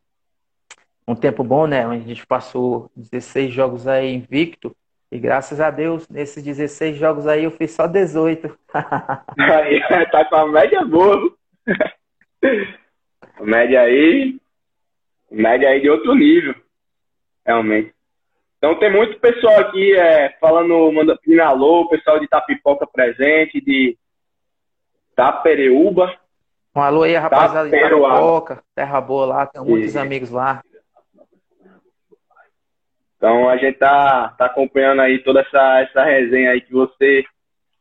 [1.07, 1.87] um tempo bom, né?
[1.87, 4.75] Onde a gente passou 16 jogos aí invicto.
[5.13, 8.59] E graças a Deus, nesses 16 jogos aí eu fiz só 18.
[8.75, 9.81] aí,
[10.11, 11.33] tá com a média boa.
[13.41, 14.37] Média aí.
[15.31, 16.55] Média aí de outro nível.
[17.47, 17.95] Realmente.
[18.59, 23.99] Então tem muito pessoal aqui é, falando, manda pedindo alô, pessoal de Tapipoca presente, de
[25.17, 26.15] Tapereuba.
[26.75, 30.63] Um alô aí, rapaziada de Tapipoca, terra boa lá, tem muitos amigos lá.
[33.17, 37.25] Então a gente tá, tá acompanhando aí toda essa, essa resenha aí que você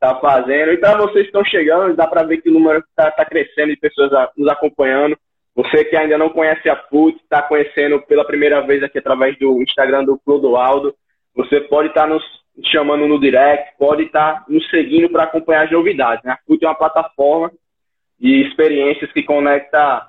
[0.02, 0.72] está fazendo.
[0.74, 3.78] E para vocês estão chegando, dá para ver que o número está tá crescendo de
[3.78, 5.16] pessoas nos acompanhando.
[5.56, 9.62] Você que ainda não conhece a FUT, está conhecendo pela primeira vez aqui através do
[9.62, 10.96] Instagram do Clodoaldo,
[11.36, 12.24] você pode estar tá nos
[12.66, 16.24] chamando no direct, pode estar tá nos seguindo para acompanhar as novidades.
[16.24, 16.32] Né?
[16.32, 17.52] A FUT é uma plataforma
[18.20, 20.08] de experiências que conecta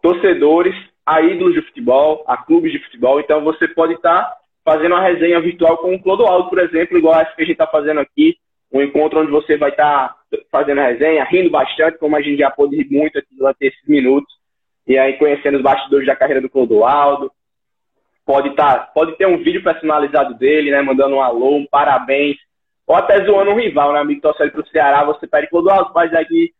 [0.00, 0.74] torcedores
[1.04, 3.20] a ídolos de futebol, a clubes de futebol.
[3.20, 7.20] Então você pode estar tá fazendo uma resenha virtual com o Clodoaldo, por exemplo, igual
[7.20, 8.36] essa que a gente está fazendo aqui,
[8.76, 12.50] um encontro onde você vai estar tá fazendo resenha, rindo bastante, como a gente já
[12.50, 14.32] pôde rir muito aqui durante esses minutos,
[14.86, 17.32] e aí conhecendo os bastidores da carreira do Clodoaldo.
[18.24, 22.36] Pode, tá, pode ter um vídeo personalizado dele, né, mandando um alô, um parabéns,
[22.86, 26.12] ou até zoando um rival, né, amigo torcedor para o Ceará, você pede Clodoaldo, faz
[26.12, 26.52] aqui,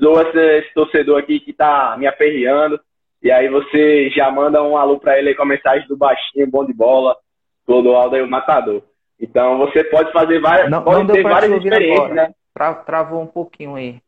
[0.00, 2.78] zoa esse, esse torcedor aqui que tá me aperreando,
[3.22, 6.64] e aí você já manda um alô para ele com a mensagem do baixinho, bom
[6.64, 7.16] de bola,
[7.64, 8.82] Clodoaldo aí o matador.
[9.20, 12.34] Então você pode fazer várias, não, pode não ter várias experiências, né?
[12.52, 14.00] Tra travou um pouquinho aí.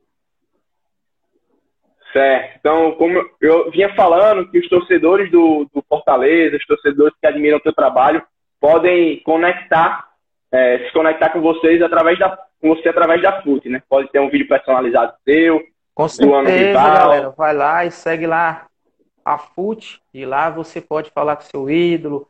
[2.13, 2.57] Certo.
[2.59, 7.59] Então, como eu vinha falando, que os torcedores do, do Fortaleza, os torcedores que admiram
[7.59, 8.23] o seu trabalho,
[8.61, 10.09] podem conectar,
[10.51, 13.83] é, se conectar com vocês através da, com você através da FUT, né?
[13.89, 15.63] Pode ter um vídeo personalizado seu,
[15.95, 17.31] com certeza, galera.
[17.31, 18.67] Vai lá e segue lá
[19.25, 22.29] a FUT, e lá você pode falar com seu ídolo,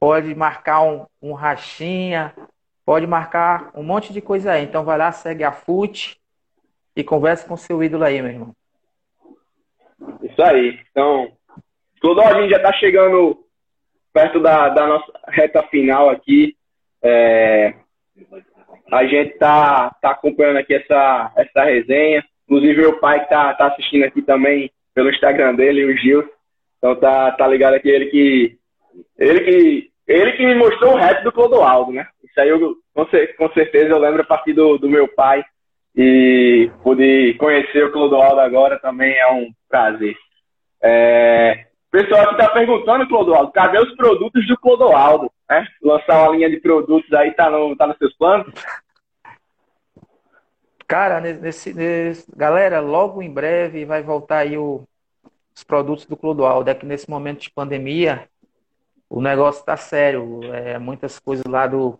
[0.00, 2.34] pode marcar um, um rachinha,
[2.86, 4.64] pode marcar um monte de coisa aí.
[4.64, 6.18] Então vai lá, segue a FUT
[6.96, 8.54] e conversa com seu ídolo aí, meu irmão.
[10.22, 10.80] Isso aí.
[10.90, 11.30] Então,
[12.00, 13.44] tudo a gente já está chegando
[14.12, 16.56] perto da, da, nossa reta final aqui.
[17.02, 17.74] É,
[18.90, 22.24] a gente tá, tá acompanhando aqui essa, essa resenha.
[22.44, 26.28] Inclusive, meu pai que tá, tá assistindo aqui também pelo Instagram dele, o Gil.
[26.78, 28.58] Então tá, tá ligado aqui, ele que.
[29.18, 32.06] Ele que ele que me mostrou o rap do Clodoaldo, né?
[32.24, 35.44] Isso aí, eu, com, certeza, eu lembro a partir do, do meu pai.
[35.94, 40.16] E poder conhecer o Clodoaldo agora também é um prazer.
[40.82, 45.30] É, pessoal aqui está perguntando, Clodoaldo, cadê os produtos do Clodoaldo?
[45.48, 45.66] Né?
[45.82, 48.52] Lançar uma linha de produtos aí tá, no, tá nos seus planos?
[50.86, 54.82] Cara, nesse, nesse, galera, logo em breve vai voltar aí o,
[55.54, 56.68] os produtos do Clodoaldo.
[56.68, 58.28] É que nesse momento de pandemia,
[59.10, 60.40] o negócio está sério.
[60.54, 61.98] É, muitas coisas lá do,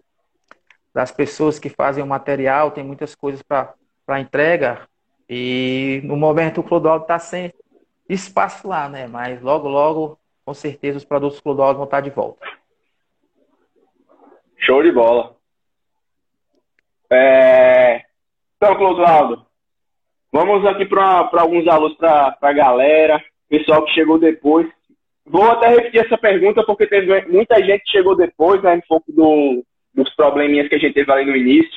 [0.95, 4.89] das pessoas que fazem o material, tem muitas coisas para entrega.
[5.29, 7.53] E no momento o Clodoaldo está sem
[8.09, 9.09] espaço lá, né?
[9.09, 12.47] Mas logo, logo, com certeza, os produtos Clodoaldo vão estar tá de volta.
[14.59, 15.35] Show de bola.
[17.11, 18.05] É...
[18.57, 19.45] Então, Clodoaldo,
[20.31, 24.71] vamos aqui para alguns alunos, para a galera, pessoal que chegou depois.
[25.31, 29.13] Vou até repetir essa pergunta porque teve muita gente que chegou depois, né, um pouco
[29.13, 29.65] do,
[29.95, 31.71] dos probleminhas que a gente teve ali no início.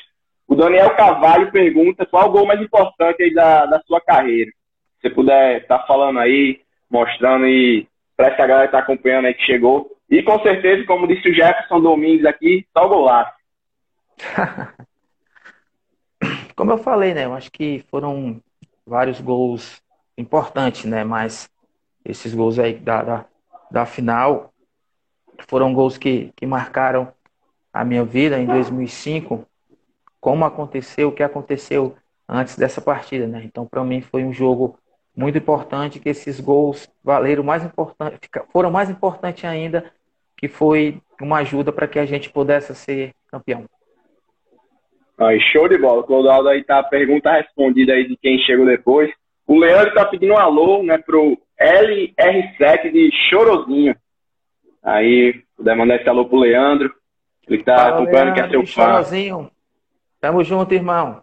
[0.48, 4.50] O Daniel Cavalho pergunta qual o gol mais importante aí da, da sua carreira.
[4.50, 7.88] Se você puder estar tá falando aí, mostrando e
[8.18, 9.92] para essa galera que está acompanhando aí que chegou.
[10.10, 13.34] E com certeza, como disse o Jefferson Domingues aqui, só o golaço.
[16.56, 17.26] como eu falei, né?
[17.26, 18.42] Eu acho que foram
[18.86, 19.80] vários gols
[20.18, 21.04] importantes, né?
[21.04, 21.48] Mas
[22.04, 23.26] esses gols aí da, da,
[23.74, 24.54] da final.
[25.48, 27.12] Foram gols que, que marcaram
[27.74, 29.48] a minha vida em 2005.
[30.22, 31.96] Como aconteceu, o que aconteceu
[32.30, 33.42] antes dessa partida, né?
[33.44, 34.78] Então, para mim, foi um jogo
[35.18, 39.92] muito importante que esses gols valeram mais importante, foram mais importantes ainda,
[40.38, 43.66] que foi uma ajuda para que a gente pudesse ser campeão.
[45.18, 46.04] Aí, show de bola.
[46.04, 49.12] Clodoaldo aí tá a pergunta respondida aí de quem chegou depois.
[49.48, 53.96] O Leandro tá pedindo um alô, né, pro LR7 de Chorozinho.
[54.84, 56.94] Aí, puder mandar esse alô pro Leandro.
[57.48, 58.84] Ele tá Fala, acompanhando, que é seu fã.
[58.84, 59.52] Chorozinho.
[60.20, 61.22] Tamo junto, irmão.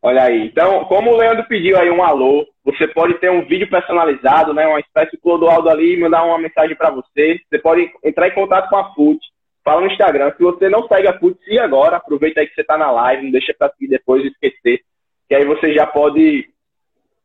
[0.00, 0.46] Olha aí.
[0.46, 4.66] Então, como o Leandro pediu aí um alô, você pode ter um vídeo personalizado, né?
[4.66, 7.40] Uma espécie de Clodoaldo ali e mandar uma mensagem para você.
[7.48, 9.18] Você pode entrar em contato com a FUT.
[9.64, 10.32] Fala no Instagram.
[10.36, 11.96] Se você não segue a FUT, siga agora.
[11.96, 13.24] Aproveita aí que você está na live.
[13.24, 14.80] Não deixa para seguir depois e esquecer.
[15.28, 16.48] Que aí você já pode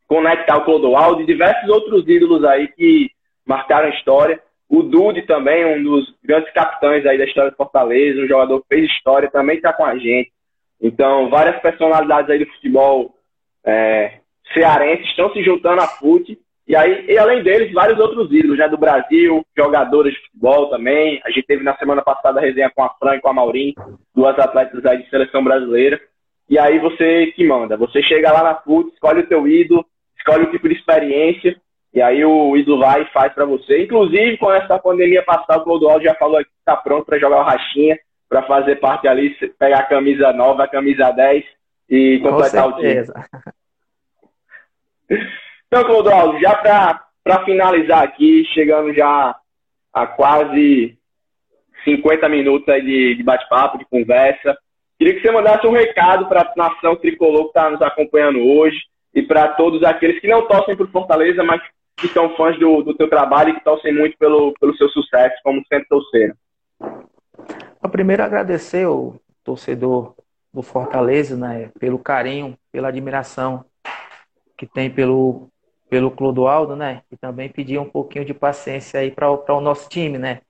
[0.08, 3.10] conectar o Clodoaldo e diversos outros ídolos aí que
[3.46, 4.42] marcaram a história.
[4.70, 8.68] O Dude também, um dos grandes capitães aí da história do Fortaleza, um jogador que
[8.70, 10.32] fez história, também está com a gente.
[10.82, 13.16] Então, várias personalidades aí do futebol
[13.66, 14.20] é,
[14.54, 16.38] cearense estão se juntando à FUT.
[16.68, 21.22] E aí, e além deles, vários outros ídolos, né, do Brasil, jogadores de futebol também.
[21.26, 23.74] A gente teve na semana passada a resenha com a Fran e com a Maurim,
[24.16, 26.00] duas atletas aí de seleção brasileira.
[26.50, 27.78] E aí você que manda.
[27.78, 29.86] Você chega lá na FUT, escolhe o teu ídolo,
[30.24, 31.56] escolhe o tipo de experiência,
[31.94, 33.84] e aí o ídolo vai e faz para você.
[33.84, 37.44] Inclusive, com essa pandemia passada, o Clodoaldo já falou que está pronto para jogar o
[37.44, 41.44] Rachinha para fazer parte ali, pegar a camisa nova, a camisa 10
[41.90, 43.04] e completar o time.
[45.68, 49.36] Então, Clodoaldo, já para finalizar aqui, chegando já
[49.92, 50.98] a quase
[51.84, 54.56] 50 minutos de, de bate-papo, de conversa,
[55.00, 58.78] queria que você mandasse um recado para a nação tricolor que está nos acompanhando hoje
[59.14, 61.62] e para todos aqueles que não torcem por Fortaleza, mas
[61.96, 65.36] que são fãs do, do teu trabalho e que torcem muito pelo, pelo seu sucesso,
[65.44, 66.36] como sempre torceram.
[67.92, 70.16] Primeiro, agradecer o torcedor
[70.52, 73.66] do Fortaleza, né, pelo carinho, pela admiração
[74.58, 75.48] que tem pelo,
[75.90, 80.18] pelo Clodoaldo, né, e também pedir um pouquinho de paciência aí para o nosso time,
[80.18, 80.42] né.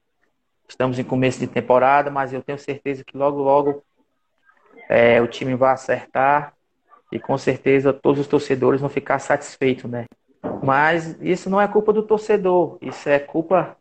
[0.68, 3.84] Estamos em começo de temporada, mas eu tenho certeza que logo, logo
[4.90, 6.54] é, o time vai acertar
[7.14, 10.06] e com certeza todos os torcedores vão ficar satisfeitos, né.
[10.64, 13.78] Mas isso não é culpa do torcedor, isso é culpa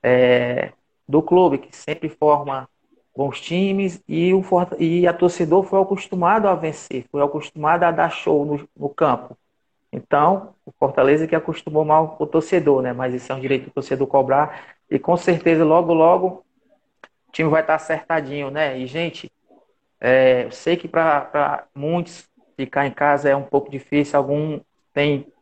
[0.00, 0.70] é,
[1.08, 2.68] do clube, que sempre forma
[3.16, 4.42] bons times e, o,
[4.78, 9.36] e a torcedor foi acostumado a vencer, foi acostumado a dar show no, no campo.
[9.92, 12.92] Então, o Fortaleza que acostumou mal o torcedor, né?
[12.92, 14.76] Mas isso é um direito do torcedor cobrar.
[14.88, 16.44] E com certeza, logo, logo,
[17.28, 18.78] o time vai estar acertadinho, né?
[18.78, 19.32] E, gente,
[19.98, 24.58] é, eu sei que para muitos ficar em casa é um pouco difícil, algum
[24.92, 25.32] tem,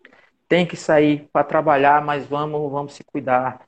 [0.47, 3.65] tem que sair para trabalhar, mas vamos, vamos se cuidar.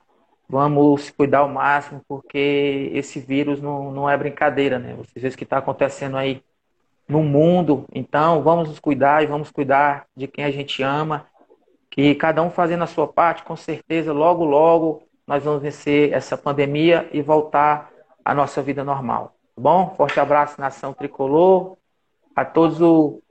[0.47, 4.93] Vamos se cuidar ao máximo, porque esse vírus não, não é brincadeira, né?
[4.93, 6.43] Vocês veem o que está acontecendo aí
[7.07, 7.85] no mundo.
[7.93, 11.25] Então, vamos nos cuidar e vamos cuidar de quem a gente ama.
[11.89, 16.37] Que cada um fazendo a sua parte, com certeza, logo, logo, nós vamos vencer essa
[16.37, 17.91] pandemia e voltar
[18.23, 19.35] à nossa vida normal.
[19.55, 19.93] Tá bom?
[19.95, 21.77] Forte abraço, nação tricolor.
[22.35, 22.79] A todos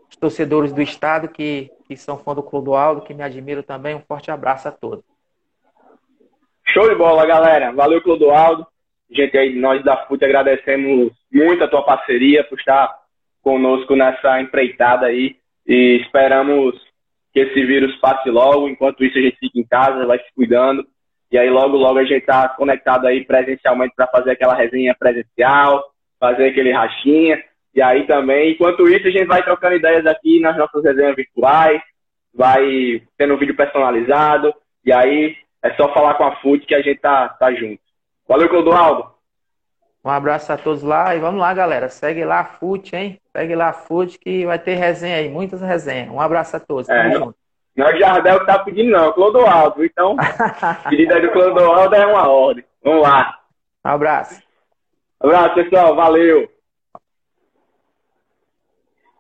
[0.09, 3.95] os torcedores do estado que, que são fã do Clodoaldo, que me admiram também.
[3.95, 5.05] Um forte abraço a todos.
[6.67, 7.73] Show de bola, galera.
[7.73, 8.67] Valeu, Clodoaldo.
[9.11, 12.95] Gente aí, nós da FUT agradecemos muito a tua parceria por estar
[13.43, 15.37] conosco nessa empreitada aí
[15.67, 16.75] e esperamos
[17.33, 18.69] que esse vírus passe logo.
[18.69, 20.87] Enquanto isso, a gente fica em casa, vai se cuidando.
[21.31, 25.83] E aí, logo, logo, a gente tá conectado aí presencialmente para fazer aquela resenha presencial,
[26.21, 27.43] fazer aquele rachinha.
[27.79, 31.81] E aí também, enquanto isso, a gente vai trocando ideias aqui nas nossas resenhas virtuais,
[32.35, 34.53] vai tendo um vídeo personalizado.
[34.85, 37.81] E aí, é só falar com a FUT que a gente tá, tá junto.
[38.27, 39.09] Valeu, Clodoaldo.
[40.05, 41.89] Um abraço a todos lá e vamos lá, galera.
[41.89, 43.21] Segue lá a FUT, hein?
[43.31, 46.11] Segue lá a FUT que vai ter resenha aí, muitas resenhas.
[46.11, 46.89] Um abraço a todos.
[46.89, 47.33] É, não,
[47.77, 49.85] não é o Jardel que tá pedindo, não, é o Clodoaldo.
[49.85, 50.17] Então,
[50.91, 52.65] pedido aí do Clodoaldo é uma ordem.
[52.83, 53.39] Vamos lá.
[53.87, 54.43] Um abraço.
[55.23, 55.95] Um abraço, pessoal.
[55.95, 56.58] Valeu.